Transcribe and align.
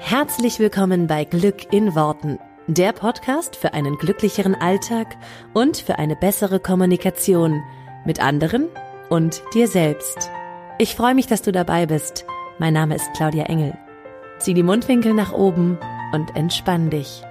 Herzlich 0.00 0.60
willkommen 0.60 1.08
bei 1.08 1.24
Glück 1.24 1.72
in 1.72 1.94
Worten, 1.94 2.38
der 2.68 2.92
Podcast 2.92 3.56
für 3.56 3.74
einen 3.74 3.98
glücklicheren 3.98 4.54
Alltag 4.54 5.16
und 5.54 5.76
für 5.76 5.98
eine 5.98 6.14
bessere 6.14 6.60
Kommunikation 6.60 7.62
mit 8.06 8.20
anderen 8.22 8.68
und 9.10 9.42
dir 9.54 9.66
selbst. 9.66 10.30
Ich 10.78 10.94
freue 10.94 11.16
mich, 11.16 11.26
dass 11.26 11.42
du 11.42 11.50
dabei 11.50 11.86
bist. 11.86 12.24
Mein 12.58 12.74
Name 12.74 12.94
ist 12.94 13.12
Claudia 13.16 13.46
Engel. 13.46 13.76
Zieh 14.38 14.54
die 14.54 14.62
Mundwinkel 14.62 15.14
nach 15.14 15.32
oben 15.32 15.78
und 16.12 16.36
entspann 16.36 16.90
dich. 16.90 17.22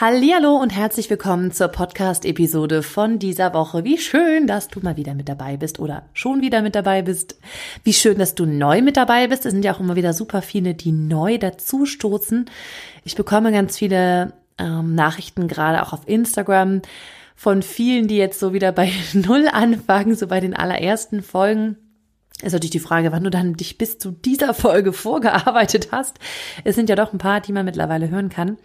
Hallihallo 0.00 0.54
und 0.54 0.70
herzlich 0.70 1.10
willkommen 1.10 1.50
zur 1.50 1.66
Podcast-Episode 1.66 2.84
von 2.84 3.18
dieser 3.18 3.52
Woche. 3.52 3.82
Wie 3.82 3.98
schön, 3.98 4.46
dass 4.46 4.68
du 4.68 4.78
mal 4.78 4.96
wieder 4.96 5.12
mit 5.12 5.28
dabei 5.28 5.56
bist 5.56 5.80
oder 5.80 6.04
schon 6.12 6.40
wieder 6.40 6.62
mit 6.62 6.76
dabei 6.76 7.02
bist. 7.02 7.36
Wie 7.82 7.92
schön, 7.92 8.16
dass 8.16 8.36
du 8.36 8.46
neu 8.46 8.80
mit 8.80 8.96
dabei 8.96 9.26
bist. 9.26 9.44
Es 9.44 9.50
sind 9.50 9.64
ja 9.64 9.74
auch 9.74 9.80
immer 9.80 9.96
wieder 9.96 10.12
super 10.12 10.40
viele, 10.40 10.74
die 10.74 10.92
neu 10.92 11.36
dazustoßen. 11.38 12.48
Ich 13.02 13.16
bekomme 13.16 13.50
ganz 13.50 13.76
viele 13.76 14.34
ähm, 14.56 14.94
Nachrichten, 14.94 15.48
gerade 15.48 15.82
auch 15.82 15.92
auf 15.92 16.06
Instagram, 16.06 16.82
von 17.34 17.62
vielen, 17.62 18.06
die 18.06 18.18
jetzt 18.18 18.38
so 18.38 18.52
wieder 18.52 18.70
bei 18.70 18.92
Null 19.14 19.48
anfangen, 19.50 20.14
so 20.14 20.28
bei 20.28 20.38
den 20.38 20.54
allerersten 20.54 21.24
Folgen. 21.24 21.76
Ist 22.40 22.52
natürlich 22.52 22.70
die 22.70 22.78
Frage, 22.78 23.10
wann 23.10 23.24
du 23.24 23.30
dann 23.30 23.54
dich 23.54 23.78
bis 23.78 23.98
zu 23.98 24.12
dieser 24.12 24.54
Folge 24.54 24.92
vorgearbeitet 24.92 25.88
hast. 25.90 26.20
Es 26.62 26.76
sind 26.76 26.88
ja 26.88 26.94
doch 26.94 27.12
ein 27.12 27.18
paar, 27.18 27.40
die 27.40 27.52
man 27.52 27.64
mittlerweile 27.64 28.08
hören 28.10 28.28
kann. 28.28 28.58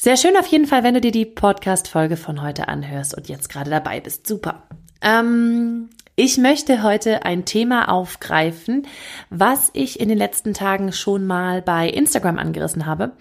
Sehr 0.00 0.16
schön 0.16 0.36
auf 0.36 0.46
jeden 0.46 0.68
Fall, 0.68 0.84
wenn 0.84 0.94
du 0.94 1.00
dir 1.00 1.10
die 1.10 1.26
Podcast-Folge 1.26 2.16
von 2.16 2.40
heute 2.40 2.68
anhörst 2.68 3.16
und 3.16 3.28
jetzt 3.28 3.48
gerade 3.48 3.68
dabei 3.68 3.98
bist. 3.98 4.28
Super. 4.28 4.62
Ähm, 5.02 5.90
ich 6.14 6.38
möchte 6.38 6.84
heute 6.84 7.24
ein 7.24 7.44
Thema 7.44 7.88
aufgreifen, 7.88 8.86
was 9.28 9.70
ich 9.72 9.98
in 9.98 10.08
den 10.08 10.16
letzten 10.16 10.54
Tagen 10.54 10.92
schon 10.92 11.26
mal 11.26 11.62
bei 11.62 11.88
Instagram 11.88 12.38
angerissen 12.38 12.86
habe 12.86 13.16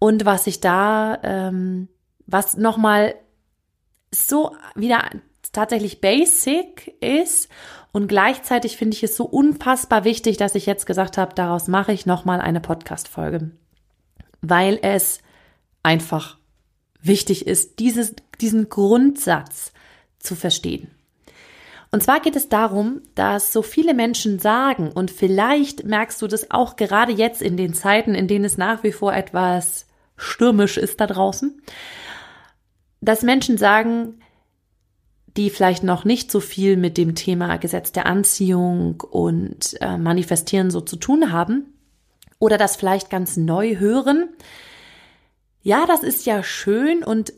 und 0.00 0.24
was 0.24 0.48
ich 0.48 0.58
da, 0.58 1.16
ähm, 1.22 1.86
was 2.26 2.56
nochmal 2.56 3.14
so 4.12 4.56
wieder 4.74 5.04
tatsächlich 5.52 6.00
basic 6.00 6.96
ist 7.00 7.48
und 7.92 8.08
gleichzeitig 8.08 8.76
finde 8.76 8.96
ich 8.96 9.04
es 9.04 9.16
so 9.16 9.26
unfassbar 9.26 10.02
wichtig, 10.02 10.38
dass 10.38 10.56
ich 10.56 10.66
jetzt 10.66 10.86
gesagt 10.86 11.18
habe, 11.18 11.36
daraus 11.36 11.68
mache 11.68 11.92
ich 11.92 12.04
nochmal 12.04 12.40
eine 12.40 12.60
Podcast-Folge, 12.60 13.52
weil 14.40 14.80
es 14.82 15.20
einfach 15.86 16.36
wichtig 17.00 17.46
ist, 17.46 17.78
dieses, 17.78 18.14
diesen 18.40 18.68
Grundsatz 18.68 19.72
zu 20.18 20.34
verstehen. 20.34 20.90
Und 21.92 22.02
zwar 22.02 22.18
geht 22.20 22.34
es 22.34 22.48
darum, 22.48 23.00
dass 23.14 23.52
so 23.52 23.62
viele 23.62 23.94
Menschen 23.94 24.40
sagen, 24.40 24.90
und 24.90 25.12
vielleicht 25.12 25.84
merkst 25.84 26.20
du 26.20 26.26
das 26.26 26.50
auch 26.50 26.74
gerade 26.74 27.12
jetzt 27.12 27.40
in 27.40 27.56
den 27.56 27.72
Zeiten, 27.72 28.16
in 28.16 28.26
denen 28.26 28.44
es 28.44 28.58
nach 28.58 28.82
wie 28.82 28.90
vor 28.90 29.14
etwas 29.14 29.86
stürmisch 30.16 30.76
ist 30.76 31.00
da 31.00 31.06
draußen, 31.06 31.62
dass 33.00 33.22
Menschen 33.22 33.56
sagen, 33.56 34.20
die 35.36 35.50
vielleicht 35.50 35.84
noch 35.84 36.04
nicht 36.04 36.32
so 36.32 36.40
viel 36.40 36.76
mit 36.76 36.96
dem 36.98 37.14
Thema 37.14 37.56
Gesetz 37.58 37.92
der 37.92 38.06
Anziehung 38.06 39.00
und 39.02 39.76
äh, 39.80 39.96
Manifestieren 39.96 40.72
so 40.72 40.80
zu 40.80 40.96
tun 40.96 41.30
haben 41.30 41.74
oder 42.40 42.58
das 42.58 42.74
vielleicht 42.74 43.10
ganz 43.10 43.36
neu 43.36 43.76
hören, 43.76 44.30
ja, 45.66 45.84
das 45.84 46.04
ist 46.04 46.26
ja 46.26 46.44
schön 46.44 47.02
und 47.02 47.32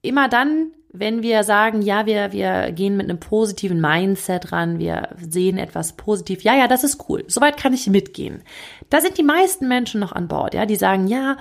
immer 0.00 0.28
dann, 0.28 0.70
wenn 0.92 1.24
wir 1.24 1.42
sagen, 1.42 1.82
ja, 1.82 2.06
wir, 2.06 2.30
wir 2.30 2.70
gehen 2.70 2.96
mit 2.96 3.10
einem 3.10 3.18
positiven 3.18 3.80
Mindset 3.80 4.52
ran, 4.52 4.78
wir 4.78 5.08
sehen 5.28 5.58
etwas 5.58 5.94
positiv, 5.94 6.42
ja, 6.42 6.54
ja, 6.54 6.68
das 6.68 6.84
ist 6.84 7.08
cool, 7.08 7.24
soweit 7.26 7.56
kann 7.56 7.72
ich 7.72 7.88
mitgehen. 7.88 8.44
Da 8.88 9.00
sind 9.00 9.18
die 9.18 9.24
meisten 9.24 9.66
Menschen 9.66 9.98
noch 9.98 10.12
an 10.12 10.28
Bord, 10.28 10.54
ja, 10.54 10.64
die 10.64 10.76
sagen, 10.76 11.08
ja, 11.08 11.38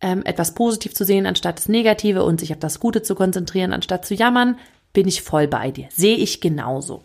ähm, 0.00 0.24
etwas 0.24 0.54
positiv 0.54 0.92
zu 0.92 1.04
sehen 1.04 1.24
anstatt 1.24 1.58
das 1.58 1.68
Negative 1.68 2.24
und 2.24 2.40
sich 2.40 2.52
auf 2.52 2.58
das 2.58 2.80
Gute 2.80 3.02
zu 3.02 3.14
konzentrieren 3.14 3.72
anstatt 3.72 4.04
zu 4.04 4.14
jammern, 4.14 4.58
bin 4.92 5.06
ich 5.06 5.22
voll 5.22 5.46
bei 5.46 5.70
dir, 5.70 5.86
sehe 5.92 6.16
ich 6.16 6.40
genauso 6.40 7.04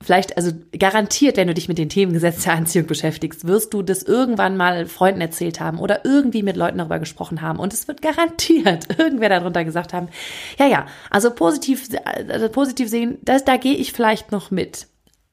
vielleicht, 0.00 0.36
also 0.36 0.52
garantiert, 0.78 1.36
wenn 1.36 1.48
du 1.48 1.54
dich 1.54 1.68
mit 1.68 1.78
den 1.78 1.88
Themen 1.88 2.12
Gesetz 2.12 2.44
der 2.44 2.54
Anziehung 2.54 2.86
beschäftigst, 2.86 3.46
wirst 3.46 3.72
du 3.72 3.82
das 3.82 4.02
irgendwann 4.02 4.56
mal 4.56 4.86
Freunden 4.86 5.20
erzählt 5.20 5.60
haben 5.60 5.78
oder 5.78 6.04
irgendwie 6.04 6.42
mit 6.42 6.56
Leuten 6.56 6.78
darüber 6.78 6.98
gesprochen 6.98 7.40
haben. 7.40 7.58
Und 7.58 7.72
es 7.72 7.88
wird 7.88 8.02
garantiert 8.02 8.86
irgendwer 8.98 9.28
darunter 9.28 9.64
gesagt 9.64 9.92
haben, 9.92 10.08
ja, 10.58 10.66
ja, 10.66 10.86
also 11.10 11.30
positiv, 11.30 11.88
also 12.28 12.48
positiv 12.48 12.88
sehen, 12.88 13.18
das, 13.22 13.44
da 13.44 13.56
gehe 13.56 13.74
ich 13.74 13.92
vielleicht 13.92 14.32
noch 14.32 14.50
mit. 14.50 14.86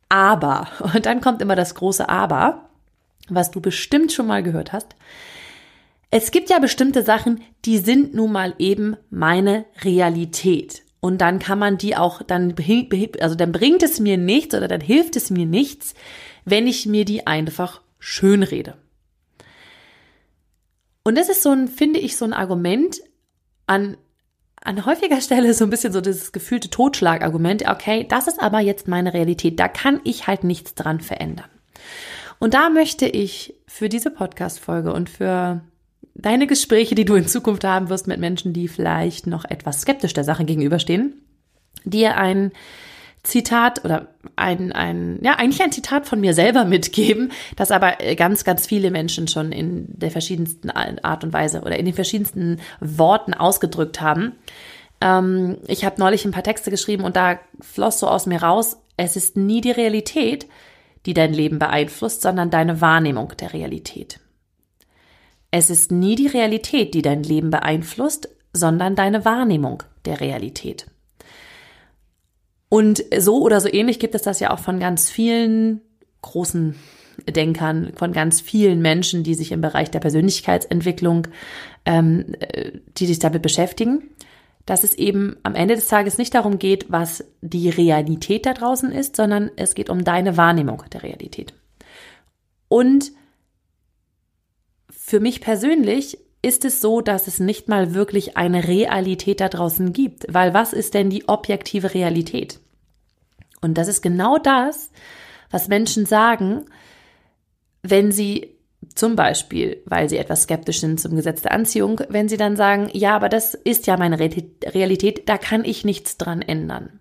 Aber, 0.09 0.67
und 0.93 1.05
dann 1.05 1.21
kommt 1.21 1.41
immer 1.41 1.55
das 1.55 1.75
große 1.75 2.07
Aber, 2.07 2.69
was 3.29 3.51
du 3.51 3.61
bestimmt 3.61 4.11
schon 4.11 4.27
mal 4.27 4.43
gehört 4.43 4.73
hast. 4.73 4.95
Es 6.09 6.29
gibt 6.29 6.51
ja 6.51 6.59
bestimmte 6.59 7.01
Sachen, 7.01 7.41
die 7.65 7.79
sind 7.79 8.13
nun 8.13 8.31
mal 8.31 8.53
eben 8.59 8.97
meine 9.09 9.65
Realität. 9.83 10.82
Und 11.03 11.17
dann 11.17 11.39
kann 11.39 11.59
man 11.59 11.77
die 11.77 11.97
auch, 11.97 12.21
dann, 12.21 12.55
also 13.19 13.35
dann 13.35 13.51
bringt 13.51 13.83
es 13.83 13.99
mir 13.99 14.17
nichts 14.17 14.55
oder 14.55 14.69
dann 14.69 14.79
hilft 14.79 15.17
es 15.17 15.31
mir 15.31 15.45
nichts, 15.45 15.95
wenn 16.45 16.65
ich 16.65 16.85
mir 16.85 17.03
die 17.03 17.27
einfach 17.27 17.81
schön 17.99 18.41
rede. 18.41 18.77
Und 21.03 21.17
das 21.17 21.27
ist 21.27 21.43
so 21.43 21.49
ein, 21.51 21.67
finde 21.67 21.99
ich, 21.99 22.15
so 22.15 22.23
ein 22.23 22.31
Argument 22.31 23.01
an, 23.67 23.97
an 24.61 24.85
häufiger 24.85 25.19
Stelle 25.21 25.53
so 25.53 25.65
ein 25.65 25.69
bisschen 25.69 25.91
so 25.91 25.99
dieses 25.99 26.31
gefühlte 26.31 26.69
Totschlagargument. 26.69 27.67
Okay, 27.67 28.05
das 28.07 28.27
ist 28.27 28.41
aber 28.41 28.61
jetzt 28.61 28.87
meine 28.87 29.13
Realität. 29.13 29.59
Da 29.59 29.67
kann 29.67 29.99
ich 30.05 30.27
halt 30.27 30.45
nichts 30.45 30.73
dran 30.73 31.01
verändern. 31.01 31.49
Und 32.39 32.53
da 32.53 32.69
möchte 32.69 33.07
ich 33.07 33.55
für 33.67 33.89
diese 33.89 34.09
Podcast-Folge 34.09 34.93
und 34.93 35.09
für 35.09 35.63
deine 36.15 36.47
Gespräche, 36.47 36.95
die 36.95 37.05
du 37.05 37.15
in 37.15 37.27
Zukunft 37.27 37.63
haben 37.63 37.89
wirst 37.89 38.07
mit 38.07 38.19
Menschen, 38.19 38.53
die 38.53 38.67
vielleicht 38.67 39.27
noch 39.27 39.45
etwas 39.45 39.81
skeptisch 39.81 40.13
der 40.13 40.23
Sache 40.23 40.45
gegenüberstehen, 40.45 41.13
dir 41.85 42.17
ein 42.17 42.51
Zitat 43.23 43.85
oder 43.85 44.09
ein, 44.35 44.73
ein, 44.73 45.19
ja, 45.21 45.35
eigentlich 45.35 45.63
ein 45.63 45.71
Zitat 45.71 46.05
von 46.05 46.19
mir 46.19 46.33
selber 46.33 46.65
mitgeben, 46.65 47.31
das 47.55 47.71
aber 47.71 47.97
ganz, 48.15 48.43
ganz 48.43 48.67
viele 48.67 48.91
Menschen 48.91 49.27
schon 49.27 49.51
in 49.51 49.87
der 49.87 50.11
verschiedensten 50.11 50.69
Art 50.69 51.23
und 51.23 51.33
Weise 51.33 51.61
oder 51.61 51.77
in 51.77 51.85
den 51.85 51.93
verschiedensten 51.93 52.59
Worten 52.79 53.33
ausgedrückt 53.33 54.01
haben. 54.01 54.33
Ähm, 55.01 55.57
ich 55.67 55.85
habe 55.85 55.99
neulich 55.99 56.25
ein 56.25 56.31
paar 56.31 56.43
Texte 56.43 56.69
geschrieben 56.69 57.05
und 57.05 57.15
da 57.15 57.39
floss 57.61 57.99
so 57.99 58.07
aus 58.07 58.25
mir 58.25 58.43
raus, 58.43 58.77
es 58.97 59.15
ist 59.15 59.37
nie 59.37 59.61
die 59.61 59.71
Realität, 59.71 60.47
die 61.05 61.13
dein 61.13 61.33
Leben 61.33 61.59
beeinflusst, 61.59 62.21
sondern 62.21 62.49
deine 62.49 62.81
Wahrnehmung 62.81 63.33
der 63.39 63.53
Realität. 63.53 64.19
Es 65.55 65.69
ist 65.69 65.91
nie 65.91 66.15
die 66.15 66.25
Realität, 66.25 66.95
die 66.95 67.03
dein 67.03 67.21
Leben 67.21 67.51
beeinflusst, 67.51 68.27
sondern 68.53 68.95
deine 68.95 69.23
Wahrnehmung 69.23 69.83
der 70.05 70.19
Realität. 70.19 70.87
Und 72.69 73.03
so 73.19 73.39
oder 73.39 73.61
so 73.61 73.71
ähnlich 73.71 73.99
gibt 73.99 74.15
es 74.15 74.23
das 74.23 74.39
ja 74.39 74.49
auch 74.49 74.57
von 74.57 74.79
ganz 74.79 75.11
vielen 75.11 75.81
großen 76.23 76.73
Denkern, 77.29 77.93
von 77.95 78.13
ganz 78.13 78.41
vielen 78.41 78.81
Menschen, 78.81 79.21
die 79.21 79.35
sich 79.35 79.51
im 79.51 79.61
Bereich 79.61 79.91
der 79.91 79.99
Persönlichkeitsentwicklung, 79.99 81.27
ähm, 81.85 82.33
äh, 82.39 82.71
die 82.97 83.05
sich 83.05 83.19
damit 83.19 83.43
beschäftigen, 83.43 84.09
dass 84.65 84.83
es 84.83 84.95
eben 84.95 85.37
am 85.43 85.53
Ende 85.53 85.75
des 85.75 85.85
Tages 85.85 86.17
nicht 86.17 86.33
darum 86.33 86.57
geht, 86.57 86.91
was 86.91 87.25
die 87.41 87.69
Realität 87.69 88.47
da 88.47 88.55
draußen 88.55 88.91
ist, 88.91 89.15
sondern 89.15 89.51
es 89.55 89.75
geht 89.75 89.91
um 89.91 90.03
deine 90.03 90.35
Wahrnehmung 90.35 90.81
der 90.91 91.03
Realität. 91.03 91.53
Und 92.69 93.11
für 94.97 95.19
mich 95.19 95.41
persönlich 95.41 96.17
ist 96.41 96.65
es 96.65 96.81
so, 96.81 97.01
dass 97.01 97.27
es 97.27 97.39
nicht 97.39 97.69
mal 97.69 97.93
wirklich 97.93 98.37
eine 98.37 98.67
Realität 98.67 99.39
da 99.39 99.49
draußen 99.49 99.93
gibt. 99.93 100.25
Weil 100.29 100.53
was 100.53 100.73
ist 100.73 100.93
denn 100.93 101.09
die 101.09 101.27
objektive 101.27 101.93
Realität? 101.93 102.59
Und 103.61 103.77
das 103.77 103.87
ist 103.87 104.01
genau 104.01 104.37
das, 104.37 104.91
was 105.49 105.69
Menschen 105.69 106.05
sagen, 106.05 106.65
wenn 107.81 108.11
sie 108.11 108.57
zum 108.95 109.15
Beispiel, 109.15 109.81
weil 109.85 110.09
sie 110.09 110.17
etwas 110.17 110.43
skeptisch 110.43 110.81
sind 110.81 110.99
zum 110.99 111.15
Gesetz 111.15 111.41
der 111.41 111.53
Anziehung, 111.53 112.01
wenn 112.09 112.27
sie 112.27 112.37
dann 112.37 112.57
sagen, 112.57 112.89
ja, 112.91 113.15
aber 113.15 113.29
das 113.29 113.53
ist 113.53 113.87
ja 113.87 113.95
meine 113.95 114.19
Realität, 114.19 115.29
da 115.29 115.37
kann 115.37 115.63
ich 115.63 115.85
nichts 115.85 116.17
dran 116.17 116.41
ändern. 116.41 116.99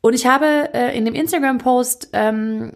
Und 0.00 0.14
ich 0.14 0.26
habe 0.26 0.70
äh, 0.72 0.96
in 0.96 1.04
dem 1.04 1.14
Instagram-Post 1.14 2.10
ähm, 2.12 2.72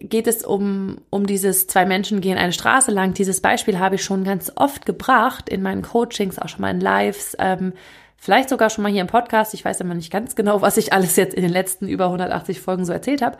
geht 0.00 0.26
es 0.26 0.44
um, 0.44 0.98
um 1.10 1.26
dieses 1.26 1.66
zwei 1.66 1.84
Menschen 1.86 2.20
gehen 2.20 2.38
eine 2.38 2.52
Straße 2.52 2.90
lang. 2.90 3.14
Dieses 3.14 3.40
Beispiel 3.40 3.78
habe 3.78 3.96
ich 3.96 4.04
schon 4.04 4.24
ganz 4.24 4.52
oft 4.56 4.86
gebracht 4.86 5.48
in 5.48 5.62
meinen 5.62 5.82
Coachings, 5.82 6.38
auch 6.38 6.48
schon 6.48 6.62
mal 6.62 6.70
in 6.70 6.80
Lives, 6.80 7.36
ähm, 7.38 7.72
vielleicht 8.16 8.48
sogar 8.48 8.70
schon 8.70 8.82
mal 8.82 8.92
hier 8.92 9.00
im 9.00 9.06
Podcast. 9.06 9.54
Ich 9.54 9.64
weiß 9.64 9.80
immer 9.80 9.94
nicht 9.94 10.12
ganz 10.12 10.34
genau, 10.34 10.62
was 10.62 10.76
ich 10.76 10.92
alles 10.92 11.16
jetzt 11.16 11.34
in 11.34 11.42
den 11.42 11.52
letzten 11.52 11.88
über 11.88 12.06
180 12.06 12.60
Folgen 12.60 12.84
so 12.84 12.92
erzählt 12.92 13.22
habe. 13.22 13.38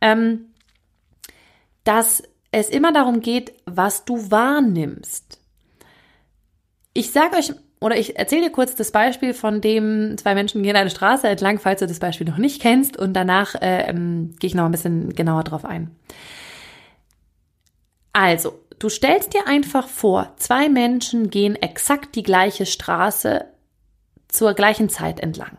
Ähm, 0.00 0.46
dass 1.84 2.22
es 2.50 2.68
immer 2.68 2.92
darum 2.92 3.20
geht, 3.20 3.52
was 3.64 4.04
du 4.04 4.30
wahrnimmst. 4.30 5.40
Ich 6.94 7.10
sage 7.10 7.36
euch 7.36 7.52
oder 7.82 7.96
ich 7.96 8.18
erzähle 8.18 8.42
dir 8.42 8.50
kurz 8.50 8.74
das 8.74 8.90
Beispiel 8.90 9.34
von 9.34 9.60
dem, 9.60 10.16
zwei 10.18 10.34
Menschen 10.34 10.62
gehen 10.62 10.76
eine 10.76 10.90
Straße 10.90 11.28
entlang, 11.28 11.58
falls 11.58 11.80
du 11.80 11.86
das 11.86 11.98
Beispiel 11.98 12.26
noch 12.26 12.38
nicht 12.38 12.62
kennst. 12.62 12.96
Und 12.96 13.14
danach 13.14 13.54
äh, 13.56 13.88
ähm, 13.88 14.34
gehe 14.38 14.48
ich 14.48 14.54
noch 14.54 14.64
ein 14.64 14.72
bisschen 14.72 15.14
genauer 15.14 15.44
drauf 15.44 15.64
ein. 15.64 15.90
Also, 18.12 18.60
du 18.78 18.88
stellst 18.88 19.34
dir 19.34 19.46
einfach 19.46 19.88
vor, 19.88 20.32
zwei 20.36 20.68
Menschen 20.68 21.30
gehen 21.30 21.56
exakt 21.56 22.14
die 22.14 22.22
gleiche 22.22 22.66
Straße 22.66 23.44
zur 24.28 24.54
gleichen 24.54 24.88
Zeit 24.88 25.20
entlang. 25.20 25.58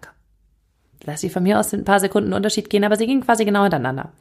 Lass 1.04 1.22
sie 1.22 1.30
von 1.30 1.44
mir 1.44 1.60
aus 1.60 1.74
ein 1.74 1.86
paar 1.86 2.00
Sekunden 2.00 2.34
Unterschied 2.34 2.70
gehen, 2.70 2.84
aber 2.84 2.96
sie 2.96 3.08
gehen 3.08 3.26
quasi 3.26 3.46
genau 3.46 3.64
hintereinander. 3.64 4.14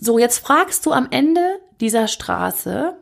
So, 0.00 0.18
jetzt 0.18 0.38
fragst 0.38 0.84
du 0.84 0.92
am 0.92 1.08
Ende 1.10 1.58
dieser 1.80 2.08
Straße, 2.08 2.96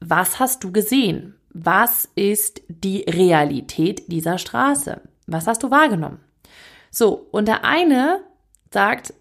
was 0.00 0.38
hast 0.38 0.62
du 0.64 0.72
gesehen? 0.72 1.34
Was 1.52 2.08
ist 2.14 2.62
die 2.68 3.02
Realität 3.02 4.10
dieser 4.10 4.38
Straße? 4.38 5.00
Was 5.26 5.46
hast 5.46 5.62
du 5.62 5.70
wahrgenommen? 5.70 6.20
So, 6.90 7.26
und 7.30 7.46
der 7.46 7.64
eine 7.64 8.20
sagt, 8.70 9.14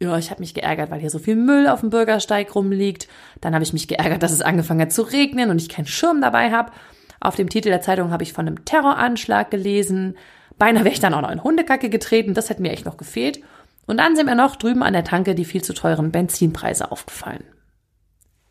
ja, 0.00 0.18
ich 0.18 0.30
habe 0.30 0.40
mich 0.40 0.52
geärgert, 0.52 0.90
weil 0.90 1.00
hier 1.00 1.10
so 1.10 1.18
viel 1.18 1.36
Müll 1.36 1.68
auf 1.68 1.80
dem 1.80 1.90
Bürgersteig 1.90 2.54
rumliegt. 2.54 3.08
Dann 3.40 3.54
habe 3.54 3.64
ich 3.64 3.72
mich 3.72 3.88
geärgert, 3.88 4.22
dass 4.22 4.32
es 4.32 4.42
angefangen 4.42 4.80
hat 4.80 4.92
zu 4.92 5.02
regnen 5.02 5.50
und 5.50 5.60
ich 5.60 5.68
keinen 5.68 5.86
Schirm 5.86 6.20
dabei 6.20 6.50
habe. 6.50 6.72
Auf 7.20 7.36
dem 7.36 7.48
Titel 7.48 7.70
der 7.70 7.80
Zeitung 7.80 8.10
habe 8.10 8.22
ich 8.22 8.32
von 8.32 8.46
einem 8.46 8.64
Terroranschlag 8.64 9.50
gelesen. 9.50 10.16
Beinahe 10.58 10.84
wäre 10.84 10.92
ich 10.92 11.00
dann 11.00 11.14
auch 11.14 11.22
noch 11.22 11.30
in 11.30 11.42
Hundekacke 11.42 11.88
getreten. 11.88 12.34
Das 12.34 12.50
hätte 12.50 12.62
mir 12.62 12.72
echt 12.72 12.84
noch 12.84 12.96
gefehlt. 12.96 13.40
Und 13.86 13.98
dann 13.98 14.16
sind 14.16 14.26
mir 14.26 14.34
noch 14.34 14.56
drüben 14.56 14.82
an 14.82 14.92
der 14.92 15.04
Tanke 15.04 15.34
die 15.34 15.44
viel 15.44 15.62
zu 15.62 15.72
teuren 15.72 16.10
Benzinpreise 16.10 16.90
aufgefallen. 16.90 17.44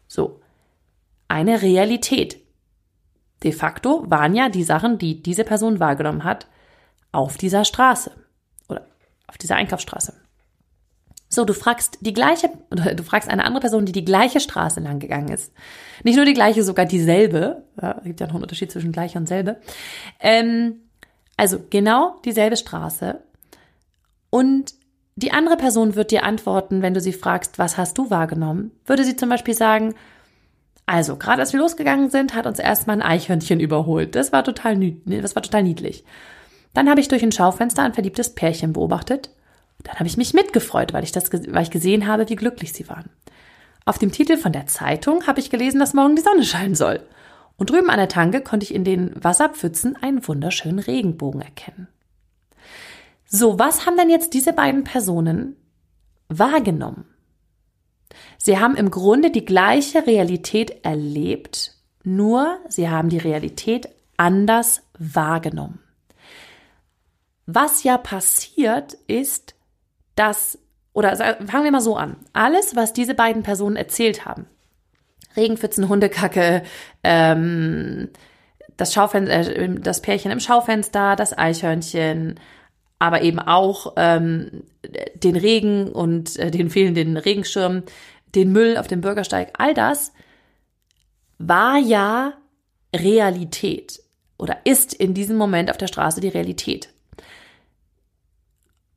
So. 0.08 0.40
Eine 1.28 1.62
Realität. 1.62 2.45
De 3.44 3.52
facto 3.52 4.06
waren 4.08 4.36
ja 4.36 4.50
die 4.50 4.64
Sachen, 4.64 4.98
die 4.98 5.22
diese 5.22 5.44
Person 5.44 5.80
wahrgenommen 5.80 6.24
hat, 6.24 6.48
auf 7.12 7.38
dieser 7.38 7.66
Straße 7.66 8.12
oder 8.68 8.86
auf 9.28 9.38
dieser 9.38 9.56
Einkaufsstraße. 9.56 10.14
So, 11.30 11.44
du 11.44 11.54
fragst 11.54 11.98
die 12.02 12.14
gleiche, 12.14 12.50
du 12.70 13.04
fragst 13.04 13.30
eine 13.30 13.44
andere 13.44 13.62
Person, 13.62 13.86
die 13.86 13.92
die 13.92 14.06
gleiche 14.06 14.40
Straße 14.40 14.80
lang 14.80 15.00
gegangen 15.00 15.30
ist. 15.30 15.52
Nicht 16.04 16.16
nur 16.16 16.26
die 16.26 16.34
gleiche, 16.34 16.64
sogar 16.64 16.86
dieselbe. 16.86 17.64
Ja, 17.82 18.00
gibt 18.04 18.20
ja 18.20 18.28
noch 18.28 18.36
einen 18.36 18.44
Unterschied 18.44 18.72
zwischen 18.72 18.92
gleich 18.92 19.18
und 19.18 19.28
selbe. 19.28 19.60
Ähm, 20.20 20.82
also 21.36 21.60
genau 21.70 22.20
dieselbe 22.24 22.56
Straße. 22.56 23.22
Und 24.30 24.76
die 25.16 25.32
andere 25.32 25.58
Person 25.58 25.96
wird 25.96 26.12
dir 26.12 26.24
antworten, 26.24 26.82
wenn 26.82 26.94
du 26.94 27.02
sie 27.02 27.14
fragst, 27.14 27.58
was 27.58 27.78
hast 27.78 27.98
du 27.98 28.10
wahrgenommen? 28.10 28.72
Würde 28.86 29.04
sie 29.04 29.16
zum 29.16 29.30
Beispiel 29.30 29.54
sagen, 29.54 29.96
also, 30.86 31.16
gerade 31.16 31.42
als 31.42 31.52
wir 31.52 31.60
losgegangen 31.60 32.12
sind, 32.12 32.36
hat 32.36 32.46
uns 32.46 32.60
erstmal 32.60 32.98
ein 32.98 33.02
Eichhörnchen 33.02 33.60
überholt. 33.60 34.16
Das 34.16 34.32
war 34.32 34.44
total, 34.44 34.78
das 35.06 35.36
war 35.36 35.42
total 35.42 35.64
niedlich. 35.64 36.04
Dann 36.74 36.90
habe 36.90 37.00
ich 37.00 37.08
durch 37.08 37.24
ein 37.24 37.32
Schaufenster 37.32 37.82
ein 37.82 37.94
verliebtes 37.94 38.36
Pärchen 38.36 38.74
beobachtet. 38.74 39.32
Dann 39.84 39.96
habe 39.96 40.08
ich 40.08 40.18
mich 40.18 40.34
mitgefreut, 40.34 40.94
weil 40.94 41.04
ich, 41.04 41.12
das, 41.12 41.32
weil 41.32 41.64
ich 41.64 41.72
gesehen 41.72 42.08
habe, 42.08 42.30
wie 42.30 42.36
glücklich 42.36 42.74
sie 42.74 42.88
waren. 42.88 43.10
Auf 43.86 43.98
dem 43.98 44.12
Titel 44.12 44.38
von 44.38 44.52
der 44.52 44.68
Zeitung 44.68 45.26
habe 45.28 45.40
ich 45.40 45.50
gelesen, 45.50 45.80
dass 45.80 45.94
morgen 45.94 46.16
die 46.16 46.22
Sonne 46.22 46.44
scheinen 46.44 46.76
soll. 46.76 47.02
Und 47.58 47.70
drüben 47.70 47.90
an 47.90 47.98
der 47.98 48.10
Tanke 48.10 48.42
konnte 48.42 48.66
ich 48.66 48.74
in 48.74 48.84
den 48.84 49.12
Wasserpfützen 49.24 49.96
einen 49.96 50.28
wunderschönen 50.28 50.80
Regenbogen 50.80 51.42
erkennen. 51.42 51.88
So, 53.26 53.58
was 53.58 53.86
haben 53.86 53.98
denn 53.98 54.10
jetzt 54.10 54.34
diese 54.34 54.54
beiden 54.54 54.84
Personen 54.84 55.56
wahrgenommen? 56.28 57.06
Sie 58.38 58.60
haben 58.60 58.76
im 58.76 58.92
Grunde 58.92 59.32
die 59.32 59.46
gleiche 59.46 60.06
Realität 60.06 60.86
erlebt, 60.86 61.74
nur 62.04 62.60
sie 62.68 62.90
haben 62.90 63.10
die 63.10 63.18
Realität 63.18 63.90
anders 64.18 64.84
wahrgenommen. 64.98 65.80
Was 67.46 67.84
ja 67.84 67.98
passiert 67.98 68.94
ist, 69.08 69.56
dass, 70.16 70.58
oder 70.94 71.16
fangen 71.16 71.64
wir 71.64 71.72
mal 71.72 71.82
so 71.82 71.96
an, 71.96 72.18
alles, 72.34 72.76
was 72.76 72.94
diese 72.94 73.14
beiden 73.14 73.44
Personen 73.44 73.76
erzählt 73.76 74.26
haben, 74.26 74.48
Regenpfützen, 75.36 75.90
Hundekacke, 75.90 76.64
ähm, 77.04 78.10
das, 78.78 78.94
Schaufenster, 78.94 79.56
äh, 79.56 79.70
das 79.80 80.02
Pärchen 80.02 80.32
im 80.32 80.40
Schaufenster, 80.40 81.16
das 81.16 81.38
Eichhörnchen, 81.38 82.40
aber 83.06 83.22
eben 83.22 83.40
auch 83.40 83.94
ähm, 83.98 84.64
den 85.16 85.36
Regen 85.36 85.92
und 85.92 86.38
äh, 86.38 86.52
den 86.52 86.70
fehlenden 86.70 87.18
Regenschirm, 87.18 87.84
den 88.34 88.52
Müll 88.52 88.78
auf 88.78 88.88
dem 88.88 89.02
Bürgersteig, 89.02 89.54
all 89.58 89.74
das 89.74 90.12
war 91.38 91.78
ja 91.78 92.34
Realität 92.96 94.02
oder 94.38 94.58
ist 94.64 94.94
in 94.94 95.14
diesem 95.14 95.38
Moment 95.38 95.70
auf 95.70 95.78
der 95.78 95.88
Straße 95.88 96.22
die 96.22 96.30
Realität. 96.30 96.90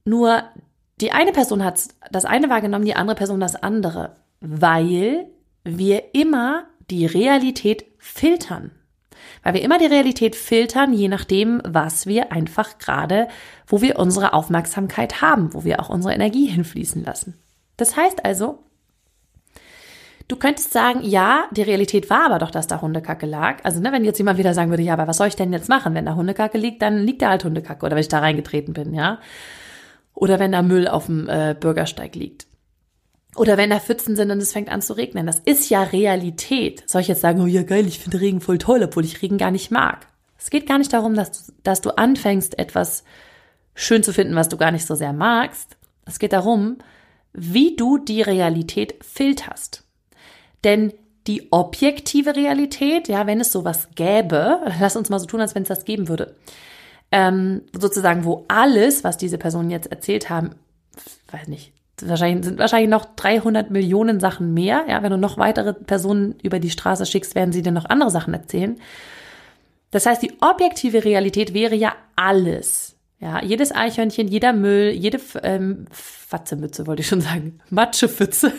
Nur 0.04 0.42
die 1.00 1.12
eine 1.12 1.32
Person 1.32 1.62
hat 1.62 1.80
das 2.10 2.24
eine 2.24 2.48
wahrgenommen, 2.48 2.84
die 2.84 2.96
andere 2.96 3.16
Person 3.16 3.40
das 3.40 3.56
andere, 3.56 4.16
weil 4.40 5.26
wir 5.64 6.14
immer 6.14 6.66
die 6.90 7.06
Realität 7.06 7.84
filtern. 7.98 8.70
Weil 9.42 9.54
wir 9.54 9.62
immer 9.62 9.78
die 9.78 9.86
Realität 9.86 10.36
filtern, 10.36 10.92
je 10.92 11.08
nachdem, 11.08 11.60
was 11.64 12.06
wir 12.06 12.32
einfach 12.32 12.78
gerade, 12.78 13.28
wo 13.66 13.80
wir 13.80 13.98
unsere 13.98 14.32
Aufmerksamkeit 14.32 15.20
haben, 15.20 15.54
wo 15.54 15.64
wir 15.64 15.80
auch 15.80 15.88
unsere 15.88 16.14
Energie 16.14 16.46
hinfließen 16.46 17.04
lassen. 17.04 17.34
Das 17.76 17.96
heißt 17.96 18.24
also, 18.24 18.58
Du 20.28 20.36
könntest 20.36 20.74
sagen, 20.74 21.00
ja, 21.02 21.46
die 21.52 21.62
Realität 21.62 22.10
war 22.10 22.26
aber 22.26 22.38
doch, 22.38 22.50
dass 22.50 22.66
da 22.66 22.82
Hundekacke 22.82 23.24
lag. 23.24 23.64
Also, 23.64 23.80
ne, 23.80 23.92
wenn 23.92 24.04
jetzt 24.04 24.18
jemand 24.18 24.38
wieder 24.38 24.52
sagen 24.52 24.68
würde, 24.68 24.82
ja, 24.82 24.92
aber 24.92 25.06
was 25.06 25.16
soll 25.16 25.28
ich 25.28 25.36
denn 25.36 25.54
jetzt 25.54 25.70
machen? 25.70 25.94
Wenn 25.94 26.04
da 26.04 26.16
Hundekacke 26.16 26.58
liegt, 26.58 26.82
dann 26.82 26.98
liegt 26.98 27.22
da 27.22 27.30
halt 27.30 27.44
Hundekacke 27.44 27.86
oder 27.86 27.96
wenn 27.96 28.02
ich 28.02 28.08
da 28.08 28.18
reingetreten 28.18 28.74
bin, 28.74 28.92
ja. 28.92 29.20
Oder 30.12 30.38
wenn 30.38 30.52
da 30.52 30.60
Müll 30.60 30.86
auf 30.86 31.06
dem 31.06 31.30
äh, 31.30 31.56
Bürgersteig 31.58 32.14
liegt. 32.14 32.47
Oder 33.36 33.56
wenn 33.56 33.70
da 33.70 33.78
Pfützen 33.78 34.16
sind 34.16 34.30
und 34.30 34.40
es 34.40 34.52
fängt 34.52 34.68
an 34.68 34.82
zu 34.82 34.96
regnen. 34.96 35.26
Das 35.26 35.38
ist 35.38 35.68
ja 35.70 35.82
Realität. 35.82 36.82
Soll 36.86 37.02
ich 37.02 37.08
jetzt 37.08 37.20
sagen, 37.20 37.40
oh 37.40 37.46
ja 37.46 37.62
geil, 37.62 37.86
ich 37.86 37.98
finde 37.98 38.20
Regen 38.20 38.40
voll 38.40 38.58
toll, 38.58 38.82
obwohl 38.82 39.04
ich 39.04 39.22
Regen 39.22 39.38
gar 39.38 39.50
nicht 39.50 39.70
mag. 39.70 40.06
Es 40.38 40.50
geht 40.50 40.66
gar 40.66 40.78
nicht 40.78 40.92
darum, 40.92 41.14
dass 41.14 41.46
du, 41.46 41.52
dass 41.62 41.80
du 41.80 41.90
anfängst, 41.90 42.58
etwas 42.58 43.04
schön 43.74 44.02
zu 44.02 44.12
finden, 44.12 44.34
was 44.34 44.48
du 44.48 44.56
gar 44.56 44.70
nicht 44.70 44.86
so 44.86 44.94
sehr 44.94 45.12
magst. 45.12 45.76
Es 46.04 46.18
geht 46.18 46.32
darum, 46.32 46.78
wie 47.32 47.76
du 47.76 47.98
die 47.98 48.22
Realität 48.22 48.94
filterst. 49.04 49.84
Denn 50.64 50.92
die 51.26 51.52
objektive 51.52 52.34
Realität, 52.34 53.06
ja, 53.08 53.26
wenn 53.26 53.40
es 53.40 53.52
sowas 53.52 53.88
gäbe, 53.94 54.60
lass 54.80 54.96
uns 54.96 55.10
mal 55.10 55.18
so 55.18 55.26
tun, 55.26 55.40
als 55.40 55.54
wenn 55.54 55.62
es 55.62 55.68
das 55.68 55.84
geben 55.84 56.08
würde, 56.08 56.34
ähm, 57.12 57.62
sozusagen, 57.78 58.24
wo 58.24 58.44
alles, 58.48 59.04
was 59.04 59.16
diese 59.16 59.38
Personen 59.38 59.70
jetzt 59.70 59.90
erzählt 59.90 60.30
haben, 60.30 60.50
weiß 61.30 61.48
nicht, 61.48 61.72
wahrscheinlich 62.06 62.44
sind 62.44 62.58
wahrscheinlich 62.58 62.90
noch 62.90 63.04
300 63.16 63.70
Millionen 63.70 64.20
Sachen 64.20 64.54
mehr. 64.54 64.84
Ja, 64.88 65.02
wenn 65.02 65.10
du 65.10 65.18
noch 65.18 65.38
weitere 65.38 65.72
Personen 65.72 66.34
über 66.42 66.58
die 66.58 66.70
Straße 66.70 67.06
schickst, 67.06 67.34
werden 67.34 67.52
sie 67.52 67.62
dir 67.62 67.72
noch 67.72 67.86
andere 67.86 68.10
Sachen 68.10 68.34
erzählen. 68.34 68.78
Das 69.90 70.06
heißt, 70.06 70.22
die 70.22 70.32
objektive 70.40 71.04
Realität 71.04 71.54
wäre 71.54 71.74
ja 71.74 71.94
alles. 72.16 72.96
Ja, 73.20 73.42
jedes 73.42 73.74
Eichhörnchen, 73.74 74.28
jeder 74.28 74.52
Müll, 74.52 74.90
jede 74.90 75.20
ähm, 75.42 75.86
Fatzemütze 75.90 76.86
wollte 76.86 77.02
ich 77.02 77.08
schon 77.08 77.20
sagen, 77.20 77.58
Matschepfütze. 77.70 78.52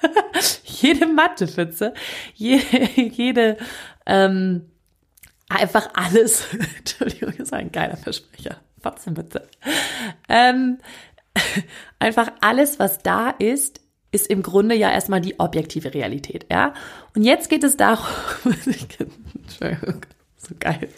jede 0.64 1.06
Mattepfütze, 1.06 1.94
jede, 2.34 3.00
jede 3.00 3.56
ähm, 4.06 4.70
einfach 5.48 5.90
alles. 5.94 6.48
Entschuldigung, 6.78 7.30
das 7.30 7.48
ist 7.48 7.52
ein 7.52 7.70
geiler 7.70 7.96
Versprecher. 7.96 8.56
Fotzenwitze. 8.82 9.46
Ähm, 10.28 10.78
einfach 11.98 12.32
alles, 12.40 12.78
was 12.78 12.98
da 12.98 13.30
ist, 13.30 13.80
ist 14.12 14.26
im 14.28 14.42
Grunde 14.42 14.74
ja 14.74 14.90
erstmal 14.90 15.20
die 15.20 15.38
objektive 15.38 15.94
Realität, 15.94 16.46
ja. 16.50 16.74
Und 17.14 17.22
jetzt 17.22 17.48
geht 17.48 17.64
es 17.64 17.76
darum, 17.76 18.06
Entschuldigung, 18.54 20.06
so 20.36 20.54
geil. 20.58 20.88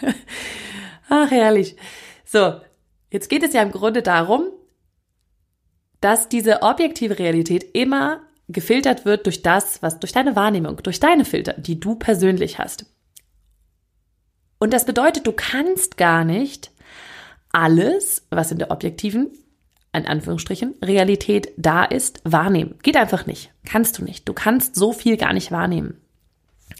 Ach, 1.08 1.30
herrlich. 1.30 1.76
So, 2.24 2.60
jetzt 3.10 3.28
geht 3.28 3.42
es 3.42 3.52
ja 3.52 3.62
im 3.62 3.72
Grunde 3.72 4.02
darum, 4.02 4.50
dass 6.00 6.28
diese 6.28 6.62
objektive 6.62 7.18
Realität 7.18 7.74
immer 7.74 8.20
gefiltert 8.48 9.04
wird 9.04 9.26
durch 9.26 9.42
das, 9.42 9.82
was 9.82 10.00
durch 10.00 10.12
deine 10.12 10.36
Wahrnehmung, 10.36 10.76
durch 10.82 11.00
deine 11.00 11.24
Filter, 11.24 11.54
die 11.54 11.80
du 11.80 11.96
persönlich 11.96 12.58
hast. 12.58 12.86
Und 14.58 14.72
das 14.72 14.84
bedeutet, 14.84 15.26
du 15.26 15.32
kannst 15.32 15.96
gar 15.96 16.24
nicht 16.24 16.70
alles, 17.52 18.26
was 18.30 18.50
in 18.50 18.58
der 18.58 18.70
objektiven, 18.70 19.30
in 19.94 20.06
Anführungsstrichen, 20.06 20.74
Realität 20.82 21.52
da 21.56 21.84
ist, 21.84 22.20
wahrnehmen. 22.24 22.76
Geht 22.82 22.96
einfach 22.96 23.26
nicht. 23.26 23.52
Kannst 23.64 23.98
du 23.98 24.04
nicht. 24.04 24.28
Du 24.28 24.32
kannst 24.32 24.74
so 24.74 24.92
viel 24.92 25.16
gar 25.16 25.32
nicht 25.32 25.52
wahrnehmen. 25.52 26.00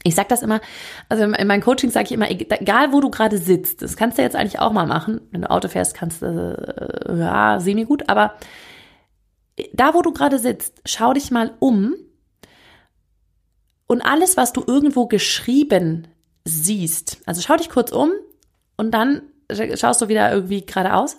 Ich 0.02 0.14
sag 0.14 0.28
das 0.28 0.42
immer, 0.42 0.61
also 1.09 1.25
in 1.25 1.47
meinem 1.47 1.62
Coaching 1.62 1.90
sage 1.90 2.06
ich 2.06 2.12
immer, 2.12 2.30
egal 2.30 2.92
wo 2.92 3.00
du 3.00 3.11
gerade 3.11 3.38
sitzt, 3.38 3.83
das 3.83 3.97
kannst 3.97 4.18
du 4.18 4.23
jetzt 4.23 4.37
eigentlich 4.37 4.59
auch 4.59 4.73
mal 4.73 4.87
machen. 4.87 5.21
Wenn 5.30 5.42
du 5.42 5.50
Auto 5.50 5.68
fährst, 5.68 5.94
kannst 5.94 6.23
du, 6.23 6.26
äh, 6.26 7.18
ja, 7.18 7.61
semi 7.61 7.85
gut, 7.85 8.09
aber 8.09 8.35
da, 9.73 9.94
wo 9.94 10.02
du 10.02 10.12
gerade 10.12 10.38
sitzt, 10.38 10.83
schau 10.85 11.12
dich 11.12 11.30
mal 11.30 11.54
um 11.59 11.94
und 13.87 14.02
alles, 14.02 14.37
was 14.37 14.52
du 14.52 14.64
irgendwo 14.66 15.06
geschrieben 15.06 16.09
siehst, 16.44 17.18
also 17.26 17.40
schau 17.40 17.56
dich 17.56 17.71
kurz 17.71 17.92
um 17.92 18.11
und 18.76 18.90
dann 18.92 19.23
schaust 19.75 20.02
du 20.02 20.09
wieder 20.09 20.33
irgendwie 20.33 20.64
geradeaus. 20.64 21.16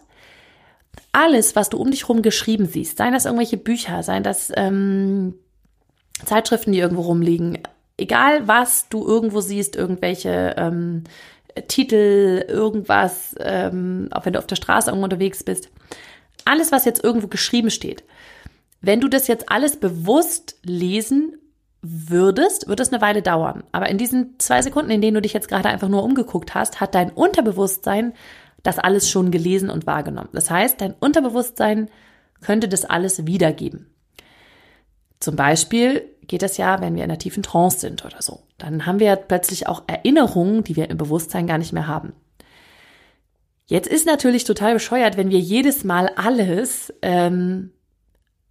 Alles, 1.11 1.55
was 1.55 1.69
du 1.69 1.77
um 1.77 1.91
dich 1.91 2.03
herum 2.03 2.21
geschrieben 2.21 2.65
siehst, 2.65 2.97
seien 2.97 3.13
das 3.13 3.25
irgendwelche 3.25 3.57
Bücher, 3.57 4.03
seien 4.03 4.23
das 4.23 4.51
ähm, 4.55 5.35
Zeitschriften, 6.25 6.71
die 6.71 6.79
irgendwo 6.79 7.03
rumliegen, 7.03 7.59
egal 7.97 8.47
was 8.47 8.89
du 8.89 9.05
irgendwo 9.05 9.41
siehst, 9.41 9.75
irgendwelche 9.75 10.55
ähm, 10.57 11.03
Titel, 11.67 12.45
irgendwas, 12.47 13.35
ähm, 13.39 14.09
auch 14.11 14.25
wenn 14.25 14.33
du 14.33 14.39
auf 14.39 14.47
der 14.47 14.55
Straße 14.55 14.89
irgendwo 14.89 15.05
unterwegs 15.05 15.43
bist, 15.43 15.69
alles, 16.43 16.71
was 16.71 16.85
jetzt 16.85 17.03
irgendwo 17.03 17.27
geschrieben 17.27 17.71
steht, 17.71 18.03
wenn 18.81 19.01
du 19.01 19.07
das 19.07 19.27
jetzt 19.27 19.49
alles 19.49 19.77
bewusst 19.77 20.59
lesen 20.63 21.37
würdest, 21.81 22.67
wird 22.67 22.79
es 22.79 22.91
eine 22.91 23.01
Weile 23.01 23.21
dauern. 23.21 23.63
Aber 23.71 23.89
in 23.89 23.97
diesen 23.97 24.39
zwei 24.39 24.61
Sekunden, 24.61 24.91
in 24.91 25.01
denen 25.01 25.15
du 25.15 25.21
dich 25.21 25.33
jetzt 25.33 25.47
gerade 25.47 25.69
einfach 25.69 25.87
nur 25.89 26.03
umgeguckt 26.03 26.55
hast, 26.55 26.81
hat 26.81 26.95
dein 26.95 27.11
Unterbewusstsein 27.11 28.13
das 28.65 28.79
alles 28.79 29.09
schon 29.09 29.31
gelesen 29.31 29.69
und 29.69 29.87
wahrgenommen. 29.87 30.29
Das 30.33 30.49
heißt, 30.49 30.81
dein 30.81 30.93
Unterbewusstsein 30.93 31.89
könnte 32.41 32.67
das 32.67 32.85
alles 32.85 33.25
wiedergeben. 33.25 33.89
Zum 35.19 35.35
Beispiel 35.35 36.03
geht 36.27 36.41
das 36.41 36.57
ja, 36.57 36.81
wenn 36.81 36.95
wir 36.95 37.03
in 37.03 37.09
einer 37.09 37.19
tiefen 37.19 37.43
Trance 37.43 37.79
sind 37.79 38.05
oder 38.05 38.21
so. 38.21 38.43
Dann 38.57 38.85
haben 38.85 38.99
wir 38.99 39.07
ja 39.07 39.15
plötzlich 39.15 39.67
auch 39.67 39.83
Erinnerungen, 39.87 40.63
die 40.63 40.75
wir 40.75 40.89
im 40.89 40.97
Bewusstsein 40.97 41.47
gar 41.47 41.57
nicht 41.57 41.73
mehr 41.73 41.87
haben. 41.87 42.13
Jetzt 43.67 43.87
ist 43.87 44.05
natürlich 44.05 44.43
total 44.43 44.73
bescheuert, 44.73 45.17
wenn 45.17 45.31
wir 45.31 45.39
jedes 45.39 45.83
Mal 45.83 46.11
alles 46.15 46.93
ähm, 47.01 47.71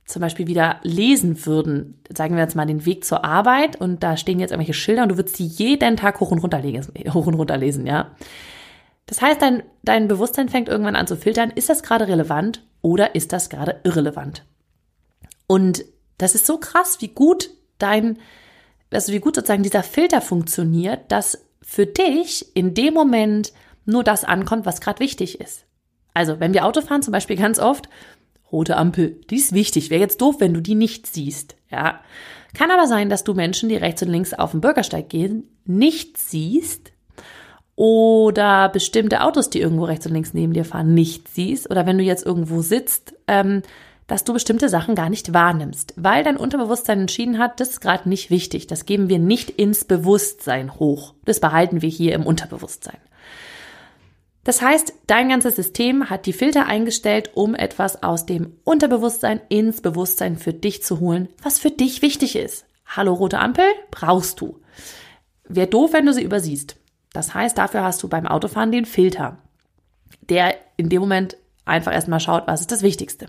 zum 0.06 0.21
Beispiel 0.21 0.47
wieder 0.47 0.80
lesen 0.83 1.47
würden, 1.47 2.00
sagen 2.14 2.35
wir 2.35 2.42
jetzt 2.42 2.56
mal 2.56 2.66
den 2.66 2.85
Weg 2.85 3.04
zur 3.04 3.25
Arbeit 3.25 3.80
und 3.80 4.02
da 4.02 4.16
stehen 4.16 4.40
jetzt 4.40 4.50
irgendwelche 4.50 4.75
Schilder 4.75 5.04
und 5.04 5.11
du 5.11 5.16
würdest 5.16 5.38
die 5.38 5.47
jeden 5.47 5.97
Tag 5.97 6.21
hoch 6.21 6.30
und 6.30 6.40
runter 6.40 6.61
lesen, 6.61 6.94
hoch 7.12 7.26
und 7.26 7.35
runter 7.35 7.56
lesen, 7.56 7.87
ja. 7.87 8.11
Das 9.06 9.20
heißt, 9.20 9.42
dein, 9.42 9.62
dein 9.82 10.08
Bewusstsein 10.08 10.49
fängt 10.49 10.68
irgendwann 10.68 10.96
an 10.96 11.06
zu 11.06 11.16
filtern, 11.16 11.50
ist 11.54 11.68
das 11.68 11.82
gerade 11.82 12.08
relevant 12.08 12.62
oder 12.80 13.14
ist 13.14 13.32
das 13.32 13.50
gerade 13.50 13.80
irrelevant? 13.84 14.44
Und 15.46 15.84
das 16.18 16.34
ist 16.34 16.46
so 16.46 16.58
krass, 16.58 16.99
wie 17.00 17.08
gut 17.08 17.50
dein, 17.78 18.18
also 18.90 19.12
wie 19.12 19.20
gut 19.20 19.34
sozusagen 19.34 19.62
dieser 19.62 19.82
Filter 19.82 20.20
funktioniert, 20.20 21.11
dass 21.12 21.46
für 21.61 21.87
dich 21.87 22.54
in 22.56 22.75
dem 22.75 22.94
Moment 22.94 23.52
nur 23.84 24.04
das 24.04 24.25
ankommt, 24.25 24.64
was 24.64 24.80
gerade 24.80 25.00
wichtig 25.00 25.40
ist. 25.40 25.64
Also, 26.14 26.40
wenn 26.40 26.54
wir 26.54 26.64
Auto 26.64 26.80
fahren, 26.80 27.02
zum 27.02 27.12
Beispiel 27.12 27.37
ganz 27.37 27.58
oft, 27.58 27.88
rote 28.52 28.76
Ampel, 28.76 29.20
die 29.30 29.37
ist 29.37 29.52
wichtig. 29.52 29.90
Wäre 29.90 30.00
jetzt 30.00 30.20
doof, 30.20 30.37
wenn 30.38 30.54
du 30.54 30.62
die 30.62 30.76
nicht 30.76 31.06
siehst. 31.06 31.56
Ja. 31.70 32.00
Kann 32.54 32.70
aber 32.70 32.87
sein, 32.87 33.11
dass 33.11 33.25
du 33.25 33.34
Menschen, 33.34 33.68
die 33.68 33.76
rechts 33.76 34.02
und 34.02 34.08
links 34.08 34.32
auf 34.32 34.52
dem 34.52 34.61
Bürgersteig 34.61 35.08
gehen, 35.08 35.49
nicht 35.64 36.16
siehst 36.16 36.93
oder 37.76 38.69
bestimmte 38.69 39.23
Autos, 39.23 39.50
die 39.50 39.61
irgendwo 39.61 39.85
rechts 39.85 40.07
und 40.07 40.12
links 40.12 40.35
neben 40.35 40.52
dir 40.52 40.64
fahren, 40.64 40.95
nicht 40.95 41.28
siehst 41.28 41.71
oder 41.71 41.87
wenn 41.87 41.99
du 41.99 42.04
jetzt 42.04 42.25
irgendwo 42.25 42.62
sitzt, 42.62 43.14
ähm, 43.26 43.62
dass 44.07 44.25
du 44.25 44.33
bestimmte 44.33 44.69
Sachen 44.69 44.95
gar 44.95 45.09
nicht 45.09 45.33
wahrnimmst, 45.33 45.95
weil 45.97 46.25
dein 46.25 46.37
Unterbewusstsein 46.37 47.00
entschieden 47.00 47.38
hat, 47.38 47.59
das 47.59 47.71
ist 47.71 47.81
gerade 47.81 48.09
nicht 48.09 48.31
wichtig, 48.31 48.66
das 48.66 48.87
geben 48.87 49.09
wir 49.09 49.19
nicht 49.19 49.50
ins 49.50 49.85
Bewusstsein 49.85 50.75
hoch, 50.78 51.14
das 51.25 51.40
behalten 51.40 51.83
wir 51.83 51.88
hier 51.88 52.14
im 52.14 52.26
Unterbewusstsein. 52.26 52.99
Das 54.45 54.61
heißt, 54.61 54.93
dein 55.07 55.31
ganzes 55.31 55.57
System 55.57 56.11
hat 56.11 56.26
die 56.26 56.35
Filter 56.35 56.66
eingestellt, 56.66 57.31
um 57.33 57.54
etwas 57.54 58.02
aus 58.02 58.26
dem 58.26 58.59
Unterbewusstsein 58.62 59.40
ins 59.49 59.81
Bewusstsein 59.81 60.37
für 60.37 60.52
dich 60.52 60.83
zu 60.83 61.00
holen, 61.00 61.28
was 61.43 61.59
für 61.59 61.71
dich 61.71 62.02
wichtig 62.02 62.37
ist. 62.37 62.66
Hallo 62.85 63.14
rote 63.14 63.38
Ampel, 63.38 63.64
brauchst 63.90 64.43
du. 64.43 64.61
Wäre 65.49 65.66
doof, 65.66 65.95
wenn 65.95 66.04
du 66.04 66.12
sie 66.12 66.23
übersiehst. 66.23 66.76
Das 67.14 67.33
heißt, 67.33 67.56
dafür 67.56 67.83
hast 67.83 68.02
du 68.02 68.09
beim 68.09 68.26
Autofahren 68.26 68.73
den 68.73 68.85
Filter, 68.85 69.38
der 70.28 70.56
in 70.76 70.90
dem 70.90 71.00
Moment 71.00 71.38
einfach 71.64 71.94
erstmal 71.94 72.21
schaut, 72.21 72.47
was 72.47 72.61
ist 72.61 72.73
das 72.73 72.83
Wichtigste. 72.83 73.28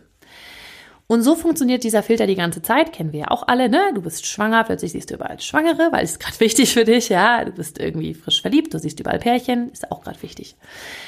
Und 1.08 1.22
so 1.22 1.36
funktioniert 1.36 1.84
dieser 1.84 2.02
Filter 2.02 2.26
die 2.26 2.36
ganze 2.36 2.64
Zeit, 2.64 2.92
kennen 2.92 3.14
wir 3.14 3.20
ja 3.20 3.32
auch 3.32 3.48
alle, 3.48 3.70
ne? 3.70 3.92
Du 3.94 4.02
bist 4.02 4.26
schwanger, 4.26 4.64
plötzlich 4.64 4.92
siehst 4.92 5.12
du 5.12 5.14
überall 5.14 5.40
Schwangere, 5.40 5.90
weil 5.92 6.04
es 6.04 6.18
gerade 6.18 6.40
wichtig 6.40 6.74
für 6.74 6.84
dich, 6.84 7.10
ja. 7.10 7.46
Du 7.46 7.52
bist 7.52 7.80
irgendwie 7.80 8.16
frisch 8.16 8.42
verliebt, 8.42 8.74
du 8.74 8.80
siehst 8.80 9.00
überall 9.00 9.20
Pärchen, 9.20 9.72
ist 9.72 9.92
auch 9.92 10.02
gerade 10.04 10.22
wichtig. 10.22 10.56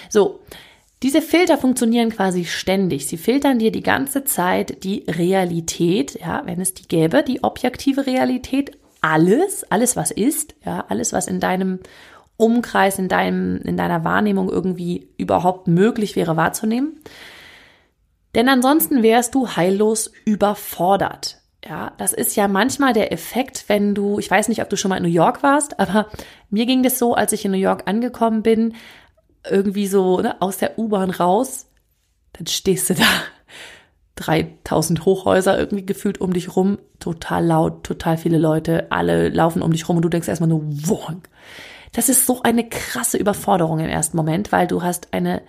So. 0.10 0.40
Diese 1.04 1.22
Filter 1.22 1.60
funktionieren 1.60 2.10
quasi 2.10 2.46
ständig. 2.46 3.06
Sie 3.06 3.18
filtern 3.18 3.60
dir 3.60 3.72
die 3.72 3.84
ganze 3.84 4.24
Zeit 4.24 4.84
die 4.84 5.04
Realität, 5.08 6.20
ja, 6.20 6.42
wenn 6.46 6.60
es 6.60 6.74
die 6.74 6.88
gäbe, 6.88 7.22
die 7.22 7.44
objektive 7.44 8.08
Realität, 8.08 8.72
alles, 9.02 9.64
alles 9.72 9.96
was 9.96 10.10
ist, 10.10 10.56
ja, 10.66 10.86
alles 10.90 11.14
was 11.14 11.28
in 11.28 11.40
deinem 11.40 11.80
Umkreis, 12.38 13.00
in 13.00 13.08
deinem, 13.08 13.58
in 13.64 13.78
deiner 13.78 14.04
Wahrnehmung 14.04 14.50
irgendwie 14.50 15.10
überhaupt 15.18 15.68
möglich 15.68 16.16
wäre 16.16 16.38
wahrzunehmen. 16.38 17.00
Denn 18.36 18.50
ansonsten 18.50 19.04
wärst 19.04 19.36
du 19.36 19.50
heillos 19.50 20.12
überfordert. 20.26 21.42
Ja, 21.68 21.94
das 21.98 22.14
ist 22.14 22.36
ja 22.36 22.48
manchmal 22.48 22.94
der 22.94 23.12
Effekt, 23.12 23.66
wenn 23.68 23.96
du, 23.96 24.20
ich 24.20 24.30
weiß 24.30 24.48
nicht, 24.48 24.62
ob 24.62 24.70
du 24.70 24.78
schon 24.78 24.90
mal 24.90 24.98
in 24.98 25.04
New 25.04 25.10
York 25.10 25.44
warst, 25.44 25.80
aber 25.80 26.08
mir 26.50 26.66
ging 26.66 26.84
das 26.84 27.00
so, 27.00 27.16
als 27.16 27.34
ich 27.34 27.44
in 27.44 27.52
New 27.52 27.58
York 27.58 27.84
angekommen 27.88 28.44
bin, 28.44 28.76
irgendwie 29.50 29.88
so 29.88 30.22
ne, 30.22 30.40
aus 30.42 30.58
der 30.58 30.78
U-Bahn 30.78 31.10
raus, 31.10 31.68
dann 32.34 32.48
stehst 32.48 32.92
du 32.92 32.94
da, 32.94 33.06
3000 34.18 35.06
Hochhäuser 35.06 35.58
irgendwie 35.58 35.86
gefühlt 35.86 36.20
um 36.20 36.34
dich 36.34 36.56
rum, 36.56 36.80
total 37.00 37.46
laut, 37.46 37.84
total 37.84 38.18
viele 38.18 38.38
Leute, 38.38 38.92
alle 38.92 39.30
laufen 39.30 39.62
um 39.62 39.72
dich 39.72 39.88
rum 39.88 39.98
und 39.98 40.04
du 40.04 40.10
denkst 40.10 40.28
erstmal 40.28 40.50
nur, 40.50 40.64
wonk. 40.66 41.30
Das 41.92 42.10
ist 42.10 42.26
so 42.26 42.42
eine 42.44 42.68
krasse 42.68 43.18
Überforderung 43.18 43.80
im 43.80 43.90
ersten 43.90 44.18
Moment, 44.18 44.52
weil 44.52 44.68
du 44.68 44.84
hast 44.84 45.14
eine 45.14 45.42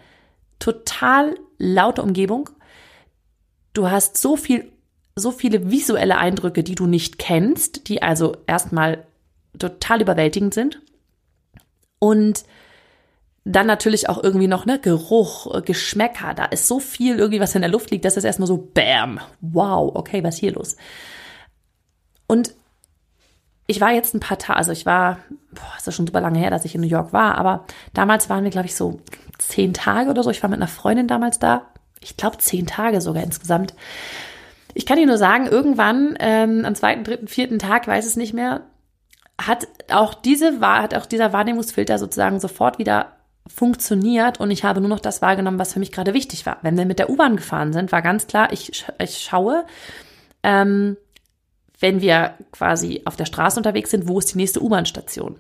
total 0.59 1.37
laute 1.59 2.03
Umgebung 2.03 2.51
Du 3.79 3.89
hast 3.89 4.17
so 4.19 4.37
viel, 4.37 4.73
so 5.15 5.31
viele 5.31 5.71
visuelle 5.71 6.19
Eindrücke, 6.19 6.65
die 6.65 6.75
du 6.75 6.87
nicht 6.87 7.17
kennst, 7.17 7.89
die 7.89 8.03
also 8.03 8.37
erstmal 8.49 9.05
total 9.57 10.03
überwältigend 10.03 10.53
sind. 10.53 10.81
Und 12.01 12.43
dann 13.45 13.69
natürlich 13.69 14.09
auch 14.09 14.21
irgendwie 14.21 14.49
noch, 14.49 14.67
ne, 14.67 14.81
Geruch, 14.81 15.63
Geschmäcker, 15.65 16.35
da 16.35 16.47
ist 16.47 16.67
so 16.67 16.81
viel 16.81 17.21
irgendwie, 17.21 17.39
was 17.39 17.55
in 17.55 17.63
der 17.63 17.71
Luft 17.71 17.93
liegt, 17.93 18.05
dass 18.05 18.17
es 18.17 18.25
erstmal 18.25 18.49
so, 18.49 18.69
bam, 18.75 19.21
wow, 19.41 19.95
okay, 19.95 20.25
was 20.25 20.35
ist 20.35 20.41
hier 20.41 20.53
los? 20.55 20.77
Und 22.27 22.55
ich 23.69 23.81
war 23.81 23.93
jetzt 23.93 24.15
ein 24.15 24.21
paar 24.21 24.39
Tage, 24.39 24.57
also 24.59 24.73
ich 24.73 24.87
war, 24.87 25.19
boah, 25.53 25.73
ist 25.77 25.87
ja 25.87 25.93
schon 25.93 26.07
super 26.07 26.21
lange 26.21 26.41
her, 26.41 26.51
dass 26.51 26.65
ich 26.65 26.75
in 26.75 26.81
New 26.81 26.89
York 26.89 27.13
war, 27.13 27.39
aber 27.39 27.65
damals 27.95 28.29
waren 28.29 28.43
wir, 28.43 28.51
glaube 28.51 28.67
ich, 28.67 28.75
so 28.75 29.01
zehn 29.39 29.73
Tage 29.73 30.11
oder 30.11 30.25
so. 30.25 30.31
Ich 30.31 30.43
war 30.43 30.51
mit 30.51 30.59
einer 30.59 30.69
Freundin 30.69 31.07
damals 31.07 31.39
da 31.39 31.63
ich 32.01 32.17
glaube, 32.17 32.39
zehn 32.39 32.67
Tage 32.67 33.01
sogar 33.01 33.23
insgesamt. 33.23 33.75
Ich 34.75 34.87
kann 34.87 34.99
dir 34.99 35.07
nur 35.07 35.19
sagen, 35.19 35.47
irgendwann 35.47 36.17
ähm, 36.21 36.65
am 36.65 36.75
zweiten, 36.75 37.05
dritten, 37.05 37.29
vierten 37.29 37.59
Tag, 37.59 37.87
weiß 37.87 38.07
es 38.07 38.17
nicht 38.17 38.35
mehr, 38.35 38.63
hat 39.41 39.67
auch 39.91 40.15
diese 40.15 40.61
hat 40.61 40.95
auch 40.95 41.07
dieser 41.07 41.33
Wahrnehmungsfilter 41.33 41.99
sozusagen 41.99 42.41
sofort 42.41 42.79
wieder 42.79 43.13
funktioniert 43.47 44.41
und 44.41 44.51
ich 44.51 44.65
habe 44.65 44.81
nur 44.81 44.91
noch 44.91 45.01
das 45.01 45.23
wahrgenommen, 45.23 45.59
was 45.59 45.73
für 45.73 45.79
mich 45.79 45.93
gerade 45.93 46.13
wichtig 46.13 46.45
war. 46.45 46.59
Wenn 46.63 46.77
wir 46.77 46.85
mit 46.85 46.99
der 46.99 47.09
U-Bahn 47.09 47.37
gefahren 47.37 47.73
sind, 47.73 47.93
war 47.93 48.03
ganz 48.03 48.27
klar, 48.27 48.53
ich, 48.53 48.85
ich 48.99 49.19
schaue, 49.19 49.65
ähm, 50.43 50.97
wenn 51.81 52.01
wir 52.01 52.35
quasi 52.53 53.03
auf 53.05 53.17
der 53.17 53.27
Straße 53.27 53.59
unterwegs 53.59 53.91
sind, 53.91 54.09
wo 54.09 54.19
ist 54.19 54.35
die 54.35 54.39
nächste 54.39 54.63
U-Bahn-Station? 54.63 55.37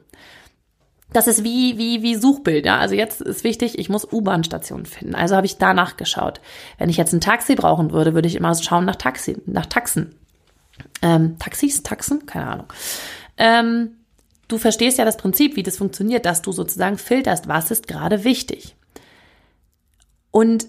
das 1.13 1.27
ist 1.27 1.43
wie, 1.43 1.79
wie, 1.79 2.03
wie 2.03 2.17
Suchbild. 2.17 2.67
Ja? 2.67 2.79
Also 2.79 2.95
jetzt 2.95 3.21
ist 3.21 3.45
wichtig, 3.45 3.79
ich 3.79 3.89
muss 3.89 4.11
U-Bahn-Stationen 4.11 4.87
finden. 4.87 5.15
Also 5.15 5.37
habe 5.37 5.47
ich 5.47 5.57
danach 5.57 5.97
geschaut. 5.97 6.41
Wenn 6.77 6.91
ich 6.91 6.97
jetzt 6.97 7.13
ein 7.13 7.21
Taxi 7.21 7.55
brauchen 7.55 7.93
würde, 7.93 8.15
würde 8.15 8.29
ich 8.29 8.37
immer 8.37 8.55
schauen 8.55 8.85
nach 8.85 8.97
Taxi, 8.97 9.39
nach 9.47 9.67
Taxen. 9.67 10.15
Ähm, 11.01 11.39
Taxis, 11.39 11.83
Taxen? 11.83 12.27
Keine 12.27 12.47
Ahnung. 12.47 12.67
Ähm, 13.39 13.91
du 14.49 14.59
verstehst 14.59 14.99
ja 14.99 15.05
das 15.05 15.17
Prinzip, 15.17 15.57
wie 15.57 15.63
das 15.63 15.79
funktioniert, 15.79 16.27
dass 16.27 16.43
du 16.43 16.53
sozusagen 16.53 16.99
filterst, 16.99 17.49
was 17.49 17.71
ist 17.71 17.89
gerade 17.89 18.25
wichtig. 18.25 18.77
Und 20.31 20.67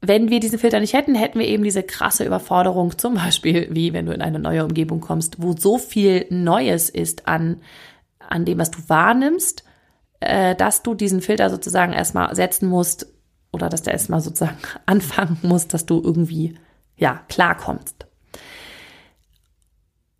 wenn 0.00 0.30
wir 0.30 0.40
diesen 0.40 0.58
Filter 0.58 0.80
nicht 0.80 0.92
hätten, 0.94 1.14
hätten 1.14 1.38
wir 1.38 1.46
eben 1.46 1.64
diese 1.64 1.82
krasse 1.82 2.24
Überforderung, 2.24 2.96
zum 2.98 3.14
Beispiel 3.14 3.68
wie 3.70 3.92
wenn 3.92 4.06
du 4.06 4.12
in 4.12 4.22
eine 4.22 4.38
neue 4.38 4.64
Umgebung 4.64 5.00
kommst, 5.00 5.42
wo 5.42 5.54
so 5.56 5.78
viel 5.78 6.26
Neues 6.30 6.88
ist 6.88 7.26
an, 7.26 7.60
an 8.18 8.44
dem, 8.44 8.58
was 8.58 8.70
du 8.70 8.78
wahrnimmst 8.86 9.64
äh, 10.20 10.54
dass 10.54 10.82
du 10.82 10.94
diesen 10.94 11.20
Filter 11.20 11.50
sozusagen 11.50 11.92
erstmal 11.92 12.34
setzen 12.34 12.68
musst 12.68 13.06
oder 13.52 13.68
dass 13.68 13.82
der 13.82 13.92
erstmal 13.92 14.20
sozusagen 14.20 14.58
anfangen 14.86 15.38
muss, 15.42 15.68
dass 15.68 15.86
du 15.86 16.00
irgendwie, 16.02 16.58
ja, 16.96 17.22
klarkommst. 17.28 18.06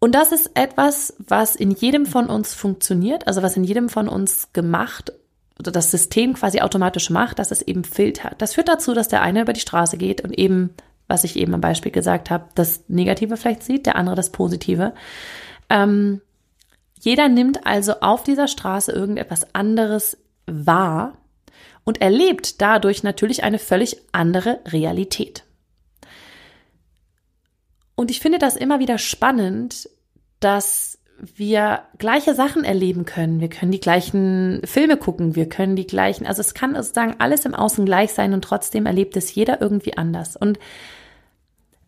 Und 0.01 0.15
das 0.15 0.31
ist 0.31 0.53
etwas, 0.55 1.17
was 1.19 1.57
in 1.57 1.73
jedem 1.73 2.07
von 2.07 2.27
uns 2.27 2.55
funktioniert, 2.55 3.27
also 3.27 3.43
was 3.43 3.57
in 3.57 3.65
jedem 3.65 3.89
von 3.89 4.09
uns 4.09 4.53
gemacht 4.53 5.13
das 5.59 5.91
System 5.91 6.35
quasi 6.35 6.61
automatisch 6.61 7.11
macht, 7.11 7.39
dass 7.39 7.51
es 7.51 7.63
eben 7.63 7.85
filtert. 7.85 8.41
Das 8.41 8.55
führt 8.55 8.69
dazu, 8.69 8.95
dass 8.95 9.09
der 9.09 9.23
eine 9.23 9.43
über 9.43 9.53
die 9.53 9.61
Straße 9.61 9.99
geht 9.99 10.21
und 10.21 10.39
eben, 10.39 10.75
was 11.09 11.25
ich 11.25 11.37
eben 11.37 11.55
am 11.55 11.61
Beispiel 11.61 11.93
gesagt 11.93 12.31
habe, 12.31 12.45
das 12.55 12.85
Negative 12.89 13.37
vielleicht 13.37 13.65
sieht, 13.65 13.87
der 13.87 13.97
andere 13.97 14.17
das 14.17 14.31
Positive. 14.31 14.95
Ähm, 15.69 16.21
Jeder 17.01 17.29
nimmt 17.29 17.67
also 17.67 18.01
auf 18.01 18.23
dieser 18.23 18.49
Straße 18.49 18.93
irgendetwas 18.93 19.55
anderes 19.55 20.17
wahr 20.47 21.17
und 21.85 22.01
erlebt 22.01 22.61
dadurch 22.61 23.03
natürlich 23.03 23.45
eine 23.45 23.59
völlig 23.59 23.97
andere 24.13 24.61
Realität. 24.67 25.45
Und 27.95 28.11
ich 28.11 28.21
finde 28.21 28.39
das 28.39 28.57
immer 28.57 28.79
wieder 28.79 28.99
spannend, 28.99 29.89
dass 30.39 30.98
wir 31.19 31.83
gleiche 31.99 32.35
Sachen 32.35 32.65
erleben 32.65 33.05
können. 33.05 33.41
Wir 33.41 33.49
können 33.49 33.73
die 33.73 33.81
gleichen 33.81 34.61
Filme 34.65 34.97
gucken, 34.97 35.35
wir 35.35 35.49
können 35.49 35.75
die 35.75 35.87
gleichen, 35.87 36.27
also 36.27 36.41
es 36.41 36.55
kann 36.55 36.75
sozusagen 36.75 37.17
alles 37.19 37.45
im 37.45 37.55
Außen 37.55 37.85
gleich 37.85 38.13
sein 38.13 38.33
und 38.33 38.43
trotzdem 38.43 38.87
erlebt 38.87 39.17
es 39.17 39.35
jeder 39.35 39.61
irgendwie 39.61 39.97
anders. 39.97 40.37
Und 40.37 40.59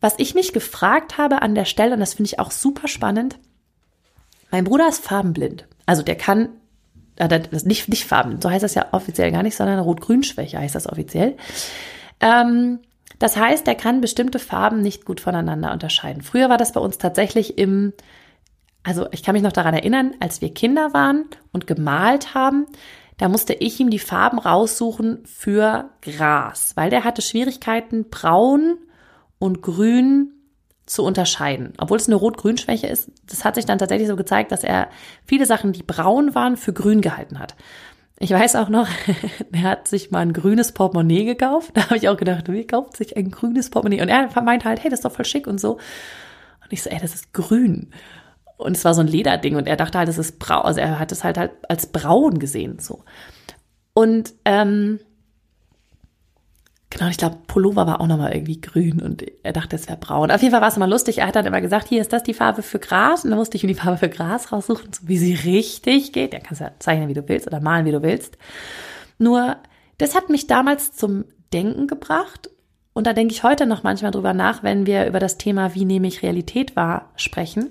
was 0.00 0.14
ich 0.18 0.34
mich 0.34 0.52
gefragt 0.52 1.18
habe 1.18 1.42
an 1.42 1.54
der 1.54 1.64
Stelle, 1.64 1.94
und 1.94 2.00
das 2.00 2.14
finde 2.14 2.28
ich 2.28 2.38
auch 2.38 2.50
super 2.50 2.88
spannend, 2.88 3.38
mein 4.50 4.64
Bruder 4.64 4.88
ist 4.88 5.04
farbenblind. 5.04 5.66
Also 5.86 6.02
der 6.02 6.16
kann, 6.16 6.48
äh, 7.16 7.40
nicht, 7.64 7.88
nicht 7.88 8.06
Farben, 8.06 8.40
so 8.40 8.50
heißt 8.50 8.64
das 8.64 8.74
ja 8.74 8.88
offiziell 8.92 9.30
gar 9.30 9.42
nicht, 9.42 9.56
sondern 9.56 9.78
Rot-Grün-Schwäche 9.78 10.58
heißt 10.58 10.74
das 10.74 10.88
offiziell. 10.88 11.36
Ähm, 12.20 12.80
das 13.20 13.36
heißt, 13.36 13.68
er 13.68 13.74
kann 13.74 14.00
bestimmte 14.00 14.38
Farben 14.38 14.80
nicht 14.80 15.04
gut 15.04 15.20
voneinander 15.20 15.72
unterscheiden. 15.72 16.22
Früher 16.22 16.48
war 16.48 16.56
das 16.56 16.72
bei 16.72 16.80
uns 16.80 16.96
tatsächlich 16.96 17.58
im, 17.58 17.92
also 18.82 19.06
ich 19.12 19.22
kann 19.22 19.34
mich 19.34 19.42
noch 19.42 19.52
daran 19.52 19.74
erinnern, 19.74 20.14
als 20.20 20.40
wir 20.40 20.54
Kinder 20.54 20.92
waren 20.92 21.26
und 21.52 21.66
gemalt 21.66 22.34
haben, 22.34 22.66
da 23.18 23.28
musste 23.28 23.52
ich 23.52 23.78
ihm 23.78 23.90
die 23.90 23.98
Farben 23.98 24.38
raussuchen 24.38 25.24
für 25.26 25.90
Gras, 26.00 26.72
weil 26.76 26.88
der 26.88 27.04
hatte 27.04 27.20
Schwierigkeiten, 27.20 28.08
braun 28.08 28.78
und 29.38 29.60
grün 29.60 30.32
zu 30.86 31.04
unterscheiden. 31.04 31.74
Obwohl 31.78 31.98
es 31.98 32.08
eine 32.08 32.16
Rot-Grün-Schwäche 32.16 32.86
ist, 32.86 33.10
das 33.26 33.44
hat 33.44 33.56
sich 33.56 33.66
dann 33.66 33.78
tatsächlich 33.78 34.08
so 34.08 34.16
gezeigt, 34.16 34.50
dass 34.52 34.64
er 34.64 34.88
viele 35.26 35.44
Sachen, 35.44 35.72
die 35.72 35.82
braun 35.82 36.34
waren, 36.34 36.56
für 36.56 36.72
grün 36.72 37.02
gehalten 37.02 37.38
hat. 37.38 37.54
Ich 38.18 38.30
weiß 38.30 38.56
auch 38.56 38.68
noch, 38.68 38.88
er 39.52 39.62
hat 39.62 39.88
sich 39.88 40.10
mal 40.10 40.20
ein 40.20 40.32
grünes 40.32 40.72
Portemonnaie 40.72 41.24
gekauft. 41.24 41.72
Da 41.74 41.84
habe 41.84 41.96
ich 41.96 42.08
auch 42.08 42.16
gedacht, 42.16 42.50
wie 42.50 42.66
kauft 42.66 42.96
sich 42.96 43.16
ein 43.16 43.30
grünes 43.30 43.70
Portemonnaie? 43.70 44.02
Und 44.02 44.08
er 44.08 44.42
meinte 44.42 44.66
halt, 44.66 44.82
hey, 44.82 44.90
das 44.90 45.00
ist 45.00 45.04
doch 45.04 45.12
voll 45.12 45.24
schick 45.24 45.46
und 45.46 45.60
so. 45.60 45.74
Und 45.74 46.72
ich 46.72 46.82
so, 46.82 46.90
ey, 46.90 46.98
das 47.00 47.14
ist 47.14 47.32
grün. 47.32 47.92
Und 48.60 48.76
es 48.76 48.84
war 48.84 48.94
so 48.94 49.00
ein 49.00 49.06
Lederding 49.06 49.56
und 49.56 49.66
er 49.66 49.76
dachte 49.76 49.98
halt, 49.98 50.08
das 50.08 50.18
ist 50.18 50.38
braun. 50.38 50.64
Also 50.64 50.80
er 50.80 50.98
hat 50.98 51.12
es 51.12 51.24
halt 51.24 51.38
halt 51.38 51.52
als 51.68 51.86
braun 51.86 52.38
gesehen, 52.38 52.78
so. 52.78 53.04
Und 53.94 54.32
ähm, 54.44 55.00
Genau, 56.90 57.08
ich 57.08 57.18
glaube, 57.18 57.36
Pullover 57.46 57.86
war 57.86 58.00
auch 58.00 58.08
nochmal 58.08 58.34
irgendwie 58.34 58.60
grün 58.60 59.00
und 59.00 59.24
er 59.44 59.52
dachte, 59.52 59.76
es 59.76 59.88
wäre 59.88 59.96
braun. 59.96 60.32
Auf 60.32 60.42
jeden 60.42 60.50
Fall 60.50 60.60
war 60.60 60.68
es 60.68 60.76
immer 60.76 60.88
lustig. 60.88 61.18
Er 61.18 61.28
hat 61.28 61.36
dann 61.36 61.46
immer 61.46 61.60
gesagt, 61.60 61.88
hier 61.88 62.00
ist 62.00 62.12
das 62.12 62.24
die 62.24 62.34
Farbe 62.34 62.62
für 62.62 62.80
Gras. 62.80 63.22
Und 63.22 63.30
dann 63.30 63.38
musste 63.38 63.56
ich 63.56 63.62
mir 63.62 63.68
die 63.68 63.80
Farbe 63.80 63.96
für 63.96 64.08
Gras 64.08 64.50
raussuchen, 64.50 64.92
so 64.92 65.06
wie 65.06 65.16
sie 65.16 65.34
richtig 65.34 66.12
geht. 66.12 66.34
Ja, 66.34 66.40
kannst 66.40 66.60
ja 66.60 66.72
zeichnen, 66.80 67.08
wie 67.08 67.14
du 67.14 67.28
willst 67.28 67.46
oder 67.46 67.60
malen, 67.60 67.86
wie 67.86 67.92
du 67.92 68.02
willst. 68.02 68.38
Nur, 69.18 69.56
das 69.98 70.16
hat 70.16 70.30
mich 70.30 70.48
damals 70.48 70.92
zum 70.92 71.26
Denken 71.52 71.86
gebracht. 71.86 72.50
Und 72.92 73.06
da 73.06 73.12
denke 73.12 73.32
ich 73.32 73.44
heute 73.44 73.66
noch 73.66 73.84
manchmal 73.84 74.10
drüber 74.10 74.34
nach, 74.34 74.64
wenn 74.64 74.84
wir 74.84 75.06
über 75.06 75.20
das 75.20 75.38
Thema, 75.38 75.76
wie 75.76 75.84
nehme 75.84 76.08
ich 76.08 76.24
Realität 76.24 76.74
wahr, 76.74 77.12
sprechen. 77.14 77.70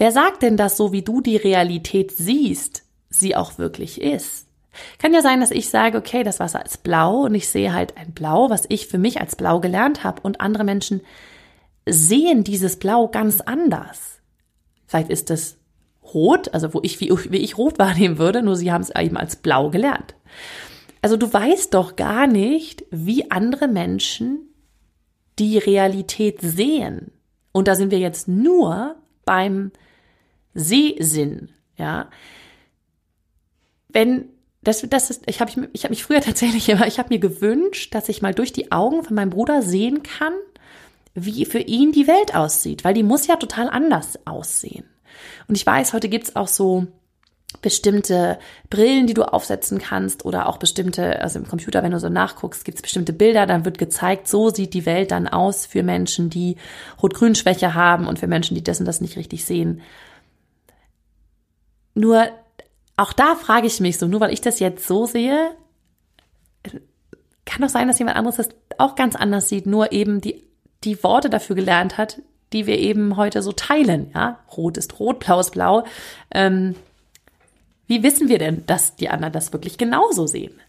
Wer 0.00 0.12
sagt 0.12 0.40
denn, 0.40 0.56
dass 0.56 0.78
so 0.78 0.92
wie 0.92 1.02
du 1.02 1.20
die 1.20 1.36
Realität 1.36 2.10
siehst, 2.10 2.84
sie 3.10 3.36
auch 3.36 3.58
wirklich 3.58 4.00
ist? 4.00 4.46
Kann 4.96 5.12
ja 5.12 5.20
sein, 5.20 5.40
dass 5.40 5.50
ich 5.50 5.68
sage, 5.68 5.98
okay, 5.98 6.22
das 6.22 6.40
Wasser 6.40 6.64
ist 6.64 6.82
blau 6.82 7.24
und 7.26 7.34
ich 7.34 7.50
sehe 7.50 7.74
halt 7.74 7.98
ein 7.98 8.12
Blau, 8.12 8.48
was 8.48 8.64
ich 8.70 8.86
für 8.86 8.96
mich 8.96 9.20
als 9.20 9.36
blau 9.36 9.60
gelernt 9.60 10.02
habe 10.02 10.22
und 10.22 10.40
andere 10.40 10.64
Menschen 10.64 11.02
sehen 11.84 12.44
dieses 12.44 12.78
Blau 12.78 13.08
ganz 13.08 13.42
anders. 13.42 14.22
Vielleicht 14.86 15.10
ist 15.10 15.30
es 15.30 15.58
rot, 16.14 16.54
also 16.54 16.72
wo 16.72 16.80
ich, 16.82 16.98
wie, 17.02 17.10
wie 17.28 17.36
ich 17.36 17.58
rot 17.58 17.78
wahrnehmen 17.78 18.16
würde, 18.16 18.42
nur 18.42 18.56
sie 18.56 18.72
haben 18.72 18.80
es 18.80 18.96
eben 18.96 19.18
als 19.18 19.36
blau 19.36 19.68
gelernt. 19.68 20.14
Also 21.02 21.18
du 21.18 21.30
weißt 21.30 21.74
doch 21.74 21.96
gar 21.96 22.26
nicht, 22.26 22.86
wie 22.90 23.30
andere 23.30 23.68
Menschen 23.68 24.48
die 25.38 25.58
Realität 25.58 26.40
sehen. 26.40 27.12
Und 27.52 27.68
da 27.68 27.74
sind 27.74 27.90
wir 27.90 27.98
jetzt 27.98 28.28
nur 28.28 28.96
beim 29.26 29.72
Sehsinn, 30.54 31.50
ja. 31.76 32.10
Wenn 33.88 34.30
das, 34.62 34.84
das 34.88 35.10
ist, 35.10 35.22
ich 35.26 35.40
habe 35.40 35.50
ich, 35.50 35.68
ich 35.72 35.84
hab 35.84 35.90
mich 35.90 36.04
früher 36.04 36.20
tatsächlich 36.20 36.68
immer, 36.68 36.86
ich 36.86 36.98
habe 36.98 37.10
mir 37.10 37.20
gewünscht, 37.20 37.94
dass 37.94 38.08
ich 38.08 38.22
mal 38.22 38.34
durch 38.34 38.52
die 38.52 38.72
Augen 38.72 39.04
von 39.04 39.14
meinem 39.14 39.30
Bruder 39.30 39.62
sehen 39.62 40.02
kann, 40.02 40.34
wie 41.14 41.44
für 41.44 41.58
ihn 41.58 41.92
die 41.92 42.06
Welt 42.06 42.34
aussieht, 42.34 42.84
weil 42.84 42.94
die 42.94 43.02
muss 43.02 43.26
ja 43.26 43.36
total 43.36 43.68
anders 43.68 44.18
aussehen. 44.26 44.84
Und 45.48 45.56
ich 45.56 45.66
weiß, 45.66 45.92
heute 45.92 46.08
gibt's 46.08 46.36
auch 46.36 46.48
so 46.48 46.86
bestimmte 47.62 48.38
Brillen, 48.70 49.08
die 49.08 49.14
du 49.14 49.24
aufsetzen 49.24 49.78
kannst 49.78 50.24
oder 50.24 50.48
auch 50.48 50.58
bestimmte, 50.58 51.20
also 51.20 51.40
im 51.40 51.48
Computer, 51.48 51.82
wenn 51.82 51.90
du 51.90 51.98
so 51.98 52.08
nachguckst, 52.08 52.64
gibt's 52.64 52.80
bestimmte 52.80 53.12
Bilder, 53.12 53.44
dann 53.44 53.64
wird 53.64 53.76
gezeigt, 53.76 54.28
so 54.28 54.50
sieht 54.50 54.72
die 54.72 54.86
Welt 54.86 55.10
dann 55.10 55.26
aus 55.26 55.66
für 55.66 55.82
Menschen, 55.82 56.30
die 56.30 56.56
Rot-Grün-Schwäche 57.02 57.74
haben 57.74 58.06
und 58.06 58.20
für 58.20 58.28
Menschen, 58.28 58.54
die 58.54 58.62
das 58.62 58.78
und 58.78 58.86
das 58.86 59.00
nicht 59.00 59.16
richtig 59.16 59.44
sehen. 59.44 59.82
Nur 61.94 62.28
auch 62.96 63.12
da 63.12 63.34
frage 63.34 63.66
ich 63.66 63.80
mich 63.80 63.98
so, 63.98 64.06
nur 64.06 64.20
weil 64.20 64.32
ich 64.32 64.40
das 64.40 64.60
jetzt 64.60 64.86
so 64.86 65.06
sehe, 65.06 65.56
kann 67.44 67.62
doch 67.62 67.68
sein, 67.68 67.88
dass 67.88 67.98
jemand 67.98 68.16
anderes 68.16 68.36
das 68.36 68.48
auch 68.78 68.94
ganz 68.94 69.16
anders 69.16 69.48
sieht, 69.48 69.66
nur 69.66 69.92
eben 69.92 70.20
die, 70.20 70.44
die 70.84 71.02
Worte 71.02 71.30
dafür 71.30 71.56
gelernt 71.56 71.98
hat, 71.98 72.20
die 72.52 72.66
wir 72.66 72.78
eben 72.78 73.16
heute 73.16 73.42
so 73.42 73.52
teilen. 73.52 74.10
Ja, 74.14 74.40
rot 74.56 74.76
ist 74.76 75.00
rot, 75.00 75.20
blau 75.20 75.40
ist 75.40 75.50
blau. 75.50 75.84
Ähm, 76.30 76.76
wie 77.86 78.02
wissen 78.02 78.28
wir 78.28 78.38
denn, 78.38 78.64
dass 78.66 78.96
die 78.96 79.08
anderen 79.08 79.32
das 79.32 79.52
wirklich 79.52 79.78
genauso 79.78 80.26
sehen? 80.26 80.60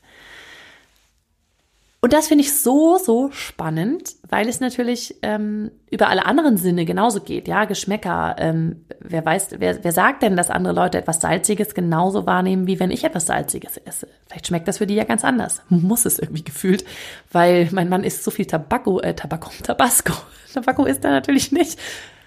Und 2.04 2.14
das 2.14 2.28
finde 2.28 2.44
ich 2.44 2.58
so, 2.58 2.98
so 2.98 3.30
spannend, 3.32 4.16
weil 4.28 4.50
es 4.50 4.60
natürlich 4.60 5.16
ähm, 5.22 5.70
über 5.92 6.10
alle 6.10 6.26
anderen 6.26 6.58
Sinne 6.58 6.84
genauso 6.84 7.22
geht. 7.22 7.48
Ja, 7.48 7.66
Geschmäcker. 7.66 8.38
Ähm, 8.40 8.86
wer 9.00 9.24
weiß, 9.24 9.50
wer, 9.60 9.84
wer 9.84 9.92
sagt 9.92 10.24
denn, 10.24 10.36
dass 10.36 10.50
andere 10.50 10.74
Leute 10.74 10.98
etwas 10.98 11.22
Salziges 11.22 11.76
genauso 11.76 12.26
wahrnehmen, 12.26 12.66
wie 12.66 12.80
wenn 12.80 12.90
ich 12.90 13.04
etwas 13.04 13.28
Salziges 13.28 13.78
esse? 13.78 14.08
Vielleicht 14.26 14.48
schmeckt 14.48 14.68
das 14.68 14.80
für 14.80 14.88
die 14.88 14.96
ja 14.96 15.04
ganz 15.04 15.24
anders. 15.24 15.62
Muss 15.70 16.06
es 16.06 16.18
irgendwie 16.18 16.44
gefühlt, 16.44 16.86
weil 17.32 17.70
mein 17.72 17.88
Mann 17.88 18.04
isst 18.04 18.24
so 18.24 18.32
viel 18.32 18.48
Tabako, 18.48 19.00
äh, 19.02 19.14
Tabako, 19.14 19.52
Tabasco. 19.64 20.14
Tabako 20.52 20.86
isst 20.86 21.06
er 21.06 21.12
natürlich 21.12 21.52
nicht. 21.52 21.80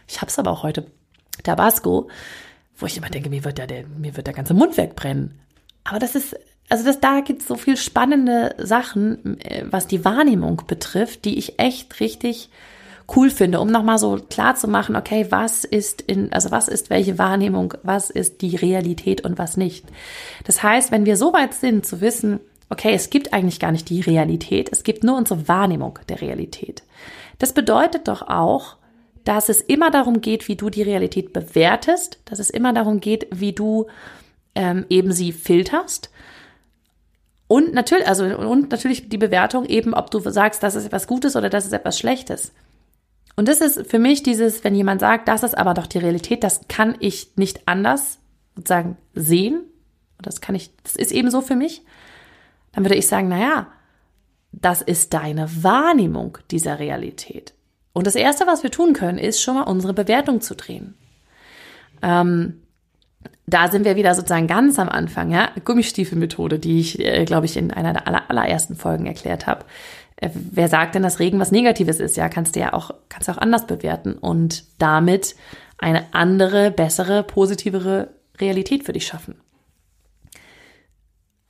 Ich 0.07 0.23
hab's 0.23 0.39
aber 0.39 0.53
auch 0.53 0.63
heute. 0.63 0.87
Tabasco, 1.43 2.09
wo 2.77 2.87
ich 2.87 2.97
immer 2.97 3.11
denke, 3.11 3.29
mir 3.29 3.43
wird 3.43 3.59
der, 3.59 3.67
der, 3.67 3.89
mir 3.89 4.17
wird 4.17 4.29
der 4.29 4.35
ganze 4.35 4.55
Mund 4.55 4.77
wegbrennen. 4.77 5.41
Aber 5.83 5.99
das 5.99 6.15
ist 6.15 6.37
also 6.69 6.85
das, 6.85 7.01
da 7.01 7.21
gibt 7.21 7.43
es 7.43 7.49
so 7.49 7.57
viel 7.57 7.77
spannende 7.77 8.55
Sachen, 8.59 9.41
äh, 9.41 9.65
was 9.71 9.87
die 9.87 10.05
Wahrnehmung 10.05 10.63
betrifft, 10.67 11.25
die 11.25 11.39
ich 11.39 11.59
echt 11.59 12.01
richtig 12.01 12.49
cool 13.15 13.31
finde, 13.31 13.61
um 13.61 13.69
nochmal 13.69 13.99
so 13.99 14.17
klar 14.31 14.55
zu 14.55 14.67
machen, 14.67 14.97
okay, 14.97 15.27
was 15.29 15.65
ist 15.65 16.01
in, 16.01 16.33
also 16.33 16.51
was 16.51 16.69
ist 16.69 16.89
welche 16.89 17.19
Wahrnehmung, 17.19 17.75
was 17.83 18.09
ist 18.09 18.41
die 18.41 18.57
Realität 18.57 19.23
und 19.23 19.39
was 19.39 19.57
nicht. 19.57 19.85
Das 20.45 20.63
heißt, 20.63 20.91
wenn 20.91 21.05
wir 21.05 21.17
so 21.17 21.33
weit 21.35 21.53
sind 21.53 21.85
zu 21.85 22.01
wissen, 22.01 22.41
okay, 22.71 22.95
es 22.95 23.11
gibt 23.11 23.35
eigentlich 23.35 23.61
gar 23.61 23.73
nicht 23.73 23.91
die 23.91 24.01
Realität, 24.01 24.71
es 24.73 24.85
gibt 24.85 25.05
nur 25.05 25.19
unsere 25.19 25.49
Wahrnehmung 25.49 25.99
der 26.09 26.23
Realität. 26.23 26.83
Das 27.39 27.53
bedeutet 27.53 28.09
doch 28.09 28.23
auch, 28.23 28.77
dass 29.25 29.49
es 29.49 29.61
immer 29.61 29.91
darum 29.91 30.21
geht, 30.21 30.49
wie 30.49 30.57
du 30.57 30.71
die 30.71 30.83
Realität 30.83 31.33
bewertest, 31.33 32.19
dass 32.25 32.39
es 32.39 32.51
immer 32.51 32.73
darum 32.73 33.01
geht, 33.01 33.27
wie 33.31 33.53
du 33.53 33.87
ähm, 34.55 34.87
eben 34.89 35.13
sie 35.13 35.33
filterst 35.33 36.11
und 37.47 37.75
natürlich, 37.75 38.09
also, 38.09 38.25
und 38.25 38.71
natürlich 38.71 39.09
die 39.09 39.19
Bewertung 39.19 39.67
eben, 39.67 39.95
ob 39.95 40.11
du 40.11 40.19
sagst, 40.21 40.63
das 40.63 40.75
ist 40.75 40.87
etwas 40.87 41.07
Gutes 41.07 41.37
oder 41.37 41.51
das 41.51 41.67
ist 41.67 41.73
etwas 41.73 41.99
Schlechtes. 41.99 42.53
Und 43.37 43.49
das 43.49 43.61
ist 43.61 43.91
für 43.91 43.99
mich 43.99 44.23
dieses, 44.23 44.65
wenn 44.65 44.75
jemand 44.75 45.01
sagt, 45.01 45.29
das 45.29 45.43
ist 45.43 45.59
aber 45.59 45.75
doch 45.75 45.87
die 45.87 45.99
Realität, 45.99 46.45
das 46.45 46.63
kann 46.69 46.97
ich 47.01 47.37
nicht 47.37 47.67
anders 47.67 48.19
sozusagen 48.57 48.97
sehen. 49.15 49.63
Das 50.23 50.41
kann 50.41 50.55
ich, 50.55 50.71
das 50.83 50.97
ist 50.97 51.13
eben 51.13 51.31
so 51.31 51.41
für 51.41 51.57
mich. 51.57 51.83
Dann 52.73 52.85
würde 52.85 52.95
ich 52.95 53.09
sagen, 53.09 53.29
na 53.29 53.39
ja, 53.39 53.67
das 54.53 54.83
ist 54.83 55.13
deine 55.13 55.63
Wahrnehmung 55.63 56.39
dieser 56.51 56.79
Realität. 56.79 57.55
Und 57.93 58.07
das 58.07 58.15
erste, 58.15 58.47
was 58.47 58.63
wir 58.63 58.71
tun 58.71 58.93
können, 58.93 59.19
ist 59.19 59.43
schon 59.43 59.57
mal 59.57 59.63
unsere 59.63 59.93
Bewertung 59.95 60.41
zu 60.41 60.55
drehen. 60.55 60.95
Ähm, 62.03 62.63
da 63.47 63.69
sind 63.69 63.85
wir 63.85 63.97
wieder 63.97 64.15
sozusagen 64.15 64.47
ganz 64.47 64.79
am 64.79 64.89
Anfang, 64.89 65.31
ja, 65.31 65.51
Gummistiefelmethode, 65.65 66.59
die 66.59 66.81
ich, 66.81 66.99
äh, 66.99 67.25
glaube 67.25 67.47
ich, 67.47 67.57
in 67.57 67.71
einer 67.71 67.93
der 67.93 68.07
aller, 68.07 68.31
allerersten 68.31 68.75
Folgen 68.75 69.07
erklärt 69.07 69.47
habe. 69.47 69.65
Äh, 70.17 70.31
wer 70.33 70.69
sagt 70.69 70.95
denn, 70.95 71.03
dass 71.03 71.19
Regen 71.19 71.41
was 71.41 71.53
Negatives 71.53 72.01
ist? 72.01 72.17
Ja, 72.17 72.29
kannst 72.29 72.57
du 72.57 72.61
ja 72.61 72.73
auch, 72.73 72.93
kannst 73.09 73.29
du 73.29 73.33
auch 73.33 73.39
anders 73.39 73.67
bewerten 73.67 74.15
und 74.15 74.65
damit 74.79 75.37
eine 75.79 76.15
andere, 76.15 76.71
bessere, 76.71 77.23
positivere 77.23 78.15
Realität 78.41 78.85
für 78.85 78.93
dich 78.93 79.07
schaffen. 79.07 79.37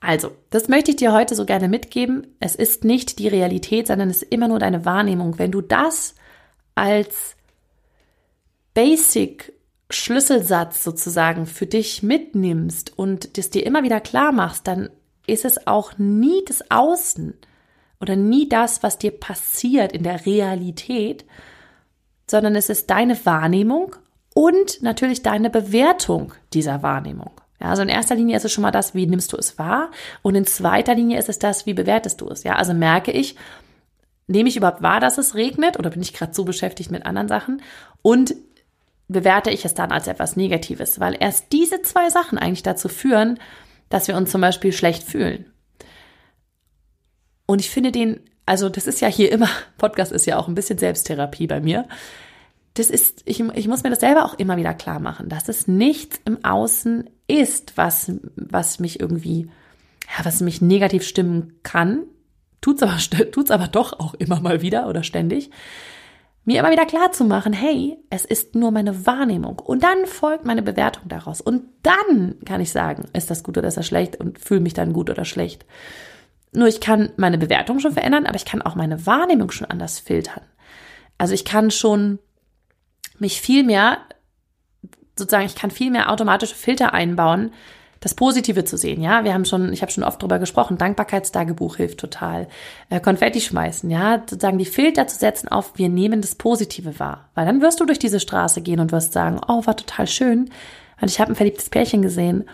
Also, 0.01 0.33
das 0.51 0.69
möchte 0.69 0.91
ich 0.91 0.97
dir 0.97 1.13
heute 1.13 1.35
so 1.35 1.47
gerne 1.47 1.69
mitgeben. 1.69 2.27
Es 2.41 2.57
ist 2.57 2.85
nicht 2.85 3.19
die 3.19 3.29
Realität, 3.29 3.87
sondern 3.87 4.11
es 4.11 4.23
ist 4.23 4.33
immer 4.33 4.49
nur 4.49 4.59
deine 4.59 4.85
Wahrnehmung. 4.85 5.39
Wenn 5.39 5.51
du 5.51 5.63
das 5.63 6.15
als 6.75 7.37
Basic 8.75 9.54
Schlüsselsatz 9.91 10.83
sozusagen 10.83 11.47
für 11.47 11.67
dich 11.67 12.03
mitnimmst 12.03 12.99
und 12.99 13.37
das 13.39 13.51
dir 13.51 13.67
immer 13.67 13.83
wieder 13.83 14.01
klar 14.01 14.33
machst, 14.33 14.67
dann 14.67 14.91
ist 15.27 15.45
es 15.45 15.67
auch 15.67 15.99
nie 15.99 16.43
das 16.47 16.71
Außen 16.71 17.35
oder 18.01 18.17
nie 18.17 18.49
das, 18.49 18.83
was 18.83 18.99
dir 18.99 19.13
passiert 19.13 19.93
in 19.93 20.03
der 20.03 20.27
Realität, 20.27 21.25
sondern 22.29 22.57
es 22.57 22.69
ist 22.69 22.91
deine 22.91 23.25
Wahrnehmung 23.25 23.97
und 24.35 24.83
natürlich 24.83 25.23
deine 25.23 25.51
Bewertung 25.51 26.35
dieser 26.53 26.83
Wahrnehmung. 26.83 27.31
Ja, 27.61 27.69
also 27.69 27.83
in 27.83 27.89
erster 27.89 28.15
Linie 28.15 28.37
ist 28.37 28.45
es 28.45 28.53
schon 28.53 28.63
mal 28.63 28.71
das, 28.71 28.95
wie 28.95 29.07
nimmst 29.07 29.33
du 29.33 29.37
es 29.37 29.59
wahr? 29.59 29.91
Und 30.23 30.35
in 30.35 30.45
zweiter 30.45 30.95
Linie 30.95 31.19
ist 31.19 31.29
es 31.29 31.39
das, 31.39 31.67
wie 31.67 31.75
bewertest 31.75 32.21
du 32.21 32.29
es? 32.29 32.43
Ja, 32.43 32.57
also 32.57 32.75
merke 32.75 33.13
ich, 33.13 33.37
nehme 34.27 34.49
ich 34.49 34.57
überhaupt 34.57 34.83
wahr, 34.83 35.01
dass 35.01 35.19
es 35.19 35.35
regnet 35.35 35.79
oder 35.79 35.91
bin 35.91 36.03
ich 36.03 36.13
gerade 36.13 36.35
so 36.35 36.45
beschäftigt 36.45 36.91
mit 36.91 37.07
anderen 37.07 37.29
Sachen? 37.29 37.63
Und 38.03 38.35
bewerte 39.15 39.51
ich 39.51 39.65
es 39.65 39.73
dann 39.73 39.91
als 39.91 40.07
etwas 40.07 40.37
Negatives? 40.37 41.01
Weil 41.01 41.17
erst 41.19 41.53
diese 41.53 41.81
zwei 41.81 42.11
Sachen 42.11 42.37
eigentlich 42.37 42.63
dazu 42.63 42.89
führen, 42.89 43.39
dass 43.89 44.09
wir 44.09 44.17
uns 44.17 44.31
zum 44.31 44.43
Beispiel 44.43 44.73
schlecht 44.73 45.03
fühlen. 45.03 45.47
Und 47.47 47.61
ich 47.61 47.71
finde 47.71 47.93
den, 47.93 48.21
also 48.45 48.69
das 48.69 48.87
ist 48.87 49.01
ja 49.01 49.09
hier 49.09 49.33
immer, 49.33 49.49
Podcast 49.79 50.13
ist 50.13 50.27
ja 50.27 50.39
auch 50.39 50.49
ein 50.49 50.55
bisschen 50.55 50.79
Selbsttherapie 50.79 51.47
bei 51.47 51.61
mir. 51.61 51.89
Das 52.75 52.91
ist, 52.91 53.23
ich, 53.25 53.41
ich 53.41 53.69
muss 53.69 53.85
mir 53.85 53.91
das 53.91 54.01
selber 54.01 54.25
auch 54.25 54.35
immer 54.35 54.57
wieder 54.57 54.75
klar 54.75 54.99
machen, 54.99 55.29
dass 55.29 55.49
es 55.49 55.69
nichts 55.69 56.21
im 56.25 56.45
Außen 56.45 57.09
ist, 57.29 57.77
was, 57.77 58.13
was 58.35 58.81
mich 58.81 58.99
irgendwie, 58.99 59.49
ja, 60.19 60.25
was 60.25 60.41
mich 60.41 60.61
negativ 60.61 61.05
stimmen 61.05 61.61
kann. 61.63 62.03
Tut's 62.61 62.83
aber, 62.83 62.99
aber 63.51 63.69
doch 63.69 63.93
auch 63.93 64.15
immer 64.15 64.41
mal 64.41 64.61
wieder 64.61 64.89
oder 64.89 65.05
ständig. 65.05 65.51
Mir 66.47 66.61
immer 66.61 66.71
wieder 66.71 66.85
klar 66.85 67.11
zu 67.13 67.25
machen, 67.25 67.55
hey, 67.55 67.97
es 68.11 68.25
ist 68.27 68.55
nur 68.55 68.71
meine 68.71 69.07
Wahrnehmung. 69.07 69.59
Und 69.59 69.83
dann 69.83 70.05
folgt 70.05 70.45
meine 70.45 70.63
Bewertung 70.63 71.09
daraus. 71.09 71.41
Und 71.41 71.65
dann 71.83 72.37
kann 72.45 72.61
ich 72.61 72.71
sagen, 72.71 73.09
ist 73.15 73.31
das 73.31 73.43
gut 73.43 73.57
oder 73.57 73.69
ist 73.69 73.79
das 73.79 73.87
schlecht 73.87 74.17
und 74.17 74.39
fühle 74.39 74.61
mich 74.61 74.75
dann 74.75 74.93
gut 74.93 75.09
oder 75.09 75.25
schlecht. 75.25 75.65
Nur 76.53 76.69
ich 76.69 76.81
kann 76.81 77.11
meine 77.17 77.39
Bewertung 77.39 77.81
schon 77.81 77.93
verändern, 77.93 78.27
aber 78.27 78.37
ich 78.37 78.45
kann 78.45 78.63
auch 78.63 78.75
meine 78.75 79.07
Wahrnehmung 79.07 79.51
schon 79.51 79.71
anders 79.71 79.99
filtern. 79.99 80.43
Also 81.17 81.33
ich 81.33 81.45
kann 81.45 81.71
schon 81.71 82.19
mich 83.19 83.41
viel 83.41 83.65
mehr, 83.65 83.99
sozusagen, 85.17 85.47
ich 85.47 85.57
kann 85.57 85.71
viel 85.71 85.91
mehr 85.91 86.11
automatische 86.11 86.55
Filter 86.55 86.93
einbauen, 86.93 87.53
das 88.05 88.15
Positive 88.15 88.65
zu 88.65 88.77
sehen. 88.77 89.01
Ja, 89.01 89.25
wir 89.25 89.35
haben 89.35 89.45
schon, 89.45 89.73
ich 89.73 89.83
habe 89.83 89.91
schon 89.91 90.05
oft 90.05 90.23
drüber 90.23 90.39
gesprochen. 90.39 90.79
Dankbarkeitstagebuch 90.79 91.77
hilft 91.77 91.99
total. 91.99 92.49
Äh, 92.91 93.01
Konfetti 93.01 93.41
schmeißen, 93.41 93.91
ja, 93.91 94.23
sozusagen 94.29 94.59
die 94.59 94.65
Filter 94.65 95.07
zu 95.07 95.19
setzen 95.19 95.49
auf, 95.49 95.73
wir 95.77 95.89
nehmen 95.89 96.21
das 96.21 96.35
Positive 96.35 96.99
wahr, 97.01 97.31
weil 97.35 97.47
dann 97.47 97.63
wirst 97.63 97.81
du 97.81 97.87
durch 97.87 97.99
diese 97.99 98.21
Straße 98.21 98.61
gehen 98.61 98.79
und 98.79 98.93
wirst 98.93 99.13
sagen, 99.13 99.41
oh, 99.49 99.67
war 99.67 99.77
total 99.77 100.07
schön, 100.07 100.51
und 101.01 101.11
ich 101.11 101.21
habe 101.21 101.33
ein 101.33 101.37
verliebtes 101.37 101.71
Pärchen 101.71 102.03
gesehen 102.03 102.45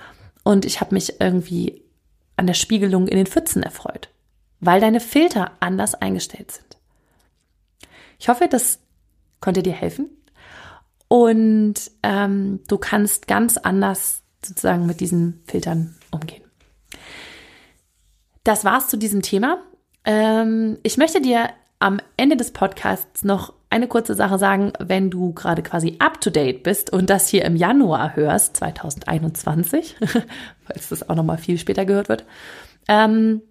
und 0.45 0.65
ich 0.65 0.81
habe 0.81 0.95
mich 0.95 1.21
irgendwie 1.21 1.83
an 2.37 2.47
der 2.47 2.55
Spiegelung 2.55 3.07
in 3.07 3.17
den 3.17 3.27
Pfützen 3.27 3.63
erfreut, 3.63 4.09
weil 4.61 4.81
deine 4.81 5.01
Filter 5.01 5.53
anders 5.61 5.95
eingestellt 5.95 6.51
sind. 6.51 6.79
Ich 8.19 8.29
hoffe, 8.29 8.49
das 8.49 8.81
konnte 9.41 9.63
dir 9.63 9.73
helfen 9.73 10.11
und 11.09 11.75
ähm, 12.03 12.61
du 12.67 12.79
kannst 12.79 13.27
ganz 13.27 13.57
anders 13.57 14.23
sozusagen 14.45 14.87
mit 14.87 15.01
diesen 15.01 15.43
Filtern 15.47 15.97
umgehen. 16.11 16.43
Das 18.45 18.65
war's 18.65 18.89
zu 18.89 18.97
diesem 18.97 19.23
Thema. 19.23 19.63
Ähm, 20.05 20.79
ich 20.83 20.97
möchte 20.97 21.21
dir 21.21 21.51
am 21.79 22.01
Ende 22.17 22.37
des 22.37 22.53
Podcasts 22.53 23.25
noch 23.25 23.55
eine 23.71 23.87
kurze 23.87 24.15
Sache 24.15 24.39
sagen, 24.39 24.73
wenn 24.81 25.11
du 25.11 25.33
gerade 25.33 25.63
quasi 25.63 25.97
up 26.01 26.21
to 26.21 26.31
date 26.31 26.63
bist 26.63 26.93
und 26.93 27.09
das 27.09 27.29
hier 27.29 27.45
im 27.45 27.57
Januar 27.57 28.17
hörst, 28.17 28.57
2021, 28.57 29.97
falls 30.65 30.89
das 30.89 31.09
auch 31.09 31.15
nochmal 31.15 31.39
viel 31.39 31.57
später 31.57 31.85
gehört 31.85 32.09
wird. 32.09 32.25
Ähm, 32.89 33.43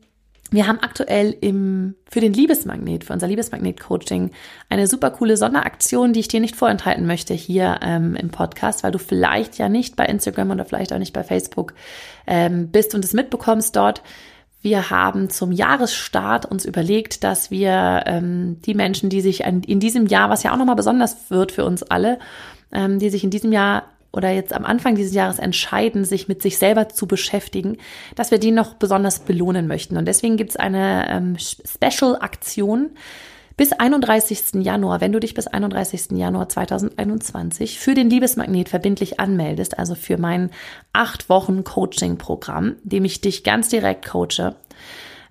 wir 0.52 0.68
haben 0.68 0.80
aktuell 0.80 1.36
im, 1.42 1.96
für 2.10 2.22
den 2.22 2.34
Liebesmagnet, 2.34 3.04
für 3.04 3.14
unser 3.14 3.28
Liebesmagnet-Coaching, 3.28 4.32
eine 4.70 4.88
super 4.88 5.12
coole 5.12 5.38
Sonderaktion, 5.38 6.14
die 6.14 6.22
ich 6.22 6.28
dir 6.28 6.40
nicht 6.40 6.56
vorenthalten 6.56 7.06
möchte 7.06 7.34
hier 7.34 7.80
ähm, 7.84 8.16
im 8.16 8.30
Podcast, 8.30 8.84
weil 8.84 8.92
du 8.92 9.00
vielleicht 9.00 9.58
ja 9.58 9.70
nicht 9.70 9.96
bei 9.96 10.06
Instagram 10.06 10.52
oder 10.52 10.66
vielleicht 10.66 10.92
auch 10.92 10.98
nicht 10.98 11.14
bei 11.14 11.24
Facebook 11.24 11.74
ähm, 12.26 12.70
bist 12.70 12.96
und 12.96 13.06
es 13.06 13.14
mitbekommst 13.14 13.76
dort. 13.76 14.02
Wir 14.62 14.90
haben 14.90 15.30
zum 15.30 15.52
Jahresstart 15.52 16.46
uns 16.46 16.66
überlegt, 16.66 17.24
dass 17.24 17.52
wir 17.52 18.04
ähm, 18.08 18.60
die 18.66 18.74
Menschen, 18.74 19.10
die 19.10 19.22
sich 19.22 19.42
in 19.42 19.80
diesem 19.80 20.08
Jahr, 20.08 20.30
was 20.30 20.44
ja 20.44 20.52
auch 20.52 20.58
nochmal 20.58 20.76
besonders 20.76 21.30
wird 21.30 21.52
für 21.52 21.64
uns 21.64 21.84
alle, 21.84 22.20
ähm, 22.72 23.00
die 23.00 23.10
sich 23.10 23.24
in 23.24 23.30
diesem 23.30 23.54
Jahr 23.54 23.84
oder 24.12 24.32
jetzt 24.32 24.54
am 24.54 24.66
Anfang 24.66 24.96
dieses 24.96 25.14
Jahres 25.14 25.40
entscheiden, 25.40 26.04
sich 26.04 26.28
mit 26.28 26.42
sich 26.42 26.58
selber 26.58 26.90
zu 26.90 27.08
beschäftigen, 27.08 27.78
dass 28.16 28.32
wir 28.32 28.40
die 28.40 28.52
noch 28.52 28.74
besonders 28.74 29.20
belohnen 29.20 29.68
möchten. 29.68 29.98
Und 29.98 30.06
deswegen 30.06 30.38
gibt 30.38 30.52
es 30.52 30.56
eine 30.56 31.08
ähm, 31.10 31.38
Special-Aktion, 31.38 32.92
bis 33.60 33.74
31. 33.74 34.64
Januar, 34.64 35.02
wenn 35.02 35.12
du 35.12 35.20
dich 35.20 35.34
bis 35.34 35.46
31. 35.48 36.12
Januar 36.12 36.48
2021 36.48 37.78
für 37.78 37.94
den 37.94 38.10
Liebesmagnet 38.10 38.70
verbindlich 38.70 39.20
anmeldest, 39.20 39.78
also 39.78 39.96
für 39.96 40.18
mein 40.18 40.50
acht 40.94 41.28
Wochen 41.28 41.66
Coaching-Programm, 41.66 42.78
dem 42.84 43.04
ich 43.04 43.20
dich 43.20 43.44
ganz 43.44 43.68
direkt 43.68 44.08
coache, 44.08 44.56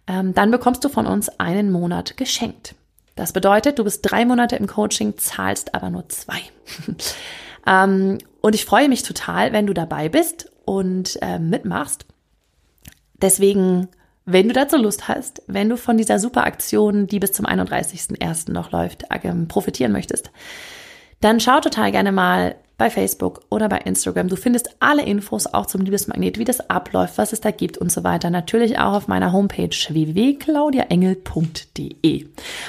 ähm, 0.06 0.34
dann 0.34 0.50
bekommst 0.50 0.84
du 0.84 0.90
von 0.90 1.06
uns 1.06 1.30
einen 1.40 1.72
Monat 1.72 2.18
geschenkt. 2.18 2.74
Das 3.16 3.32
bedeutet, 3.32 3.78
du 3.78 3.84
bist 3.84 4.02
drei 4.02 4.26
Monate 4.26 4.56
im 4.56 4.66
Coaching, 4.66 5.16
zahlst 5.16 5.74
aber 5.74 5.88
nur 5.88 6.06
zwei. 6.10 6.40
ähm, 7.68 8.18
und 8.40 8.54
ich 8.54 8.64
freue 8.64 8.88
mich 8.88 9.02
total, 9.02 9.52
wenn 9.52 9.66
du 9.66 9.74
dabei 9.74 10.08
bist 10.08 10.50
und 10.64 11.18
äh, 11.22 11.38
mitmachst. 11.38 12.06
Deswegen 13.20 13.88
wenn 14.30 14.46
du 14.46 14.52
dazu 14.52 14.76
Lust 14.76 15.08
hast, 15.08 15.42
wenn 15.46 15.70
du 15.70 15.78
von 15.78 15.96
dieser 15.96 16.18
super 16.18 16.44
Aktion, 16.44 17.06
die 17.06 17.18
bis 17.18 17.32
zum 17.32 17.46
31.01. 17.46 18.52
noch 18.52 18.72
läuft, 18.72 19.04
ähm, 19.24 19.48
profitieren 19.48 19.90
möchtest, 19.90 20.30
dann 21.22 21.40
schau 21.40 21.60
total 21.60 21.92
gerne 21.92 22.12
mal 22.12 22.54
bei 22.78 22.88
Facebook 22.90 23.42
oder 23.50 23.68
bei 23.68 23.78
Instagram. 23.78 24.28
Du 24.28 24.36
findest 24.36 24.76
alle 24.78 25.04
Infos 25.04 25.46
auch 25.46 25.66
zum 25.66 25.80
Liebesmagnet, 25.82 26.38
wie 26.38 26.44
das 26.44 26.70
abläuft, 26.70 27.18
was 27.18 27.32
es 27.32 27.40
da 27.40 27.50
gibt 27.50 27.76
und 27.76 27.90
so 27.90 28.04
weiter. 28.04 28.30
Natürlich 28.30 28.78
auch 28.78 28.92
auf 28.94 29.08
meiner 29.08 29.32
Homepage 29.32 29.68
www.claudiaengel.de. 29.68 32.26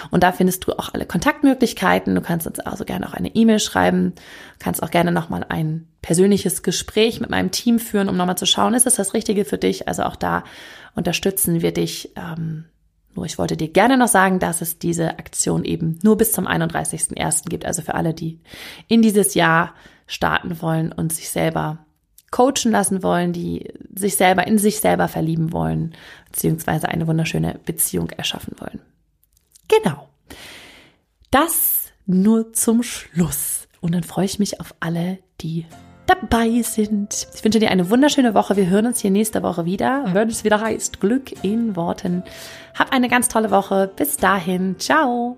Und 0.09 0.23
da 0.23 0.31
findest 0.31 0.65
du 0.65 0.71
auch 0.73 0.95
alle 0.95 1.05
Kontaktmöglichkeiten. 1.05 2.15
Du 2.15 2.21
kannst 2.21 2.47
uns 2.47 2.59
also 2.59 2.85
gerne 2.85 3.07
auch 3.07 3.13
eine 3.13 3.35
E-Mail 3.35 3.59
schreiben, 3.59 4.13
kannst 4.57 4.81
auch 4.81 4.89
gerne 4.89 5.11
nochmal 5.11 5.45
ein 5.47 5.87
persönliches 6.01 6.63
Gespräch 6.63 7.21
mit 7.21 7.29
meinem 7.29 7.51
Team 7.51 7.77
führen, 7.77 8.09
um 8.09 8.17
nochmal 8.17 8.37
zu 8.37 8.47
schauen, 8.47 8.73
ist 8.73 8.87
es 8.87 8.95
das 8.95 9.13
Richtige 9.13 9.45
für 9.45 9.59
dich? 9.59 9.87
Also 9.87 10.01
auch 10.03 10.15
da 10.15 10.43
unterstützen 10.95 11.61
wir 11.61 11.71
dich. 11.71 12.13
Ähm, 12.15 12.65
nur 13.15 13.25
ich 13.25 13.37
wollte 13.37 13.57
dir 13.57 13.67
gerne 13.67 13.97
noch 13.97 14.07
sagen, 14.07 14.39
dass 14.39 14.61
es 14.61 14.79
diese 14.79 15.19
Aktion 15.19 15.65
eben 15.65 15.99
nur 16.03 16.17
bis 16.17 16.31
zum 16.31 16.47
31.01. 16.47 17.49
gibt. 17.49 17.65
Also 17.65 17.81
für 17.81 17.95
alle, 17.95 18.13
die 18.13 18.39
in 18.87 19.01
dieses 19.01 19.33
Jahr 19.33 19.73
starten 20.09 20.61
wollen 20.61 20.91
und 20.91 21.13
sich 21.13 21.29
selber 21.29 21.85
coachen 22.31 22.71
lassen 22.71 23.01
wollen, 23.01 23.31
die 23.31 23.71
sich 23.95 24.15
selber 24.15 24.45
in 24.45 24.57
sich 24.57 24.79
selber 24.81 25.07
verlieben 25.07 25.53
wollen, 25.53 25.95
beziehungsweise 26.31 26.89
eine 26.89 27.07
wunderschöne 27.07 27.59
Beziehung 27.65 28.09
erschaffen 28.09 28.55
wollen. 28.59 28.81
Genau. 29.67 30.09
Das 31.31 31.91
nur 32.05 32.53
zum 32.53 32.83
Schluss. 32.83 33.67
Und 33.81 33.93
dann 33.93 34.03
freue 34.03 34.25
ich 34.25 34.39
mich 34.39 34.59
auf 34.59 34.75
alle, 34.79 35.19
die 35.41 35.65
dabei 36.07 36.61
sind. 36.63 37.27
Ich 37.35 37.43
wünsche 37.43 37.59
dir 37.59 37.69
eine 37.69 37.89
wunderschöne 37.89 38.33
Woche. 38.33 38.55
Wir 38.55 38.67
hören 38.67 38.87
uns 38.87 38.99
hier 38.99 39.11
nächste 39.11 39.43
Woche 39.43 39.65
wieder, 39.65 40.05
wenn 40.13 40.27
es 40.27 40.43
wieder 40.43 40.59
heißt 40.59 40.99
Glück 40.99 41.43
in 41.43 41.75
Worten. 41.75 42.23
Hab 42.77 42.91
eine 42.91 43.09
ganz 43.09 43.27
tolle 43.27 43.51
Woche. 43.51 43.91
Bis 43.95 44.17
dahin. 44.17 44.79
Ciao. 44.79 45.37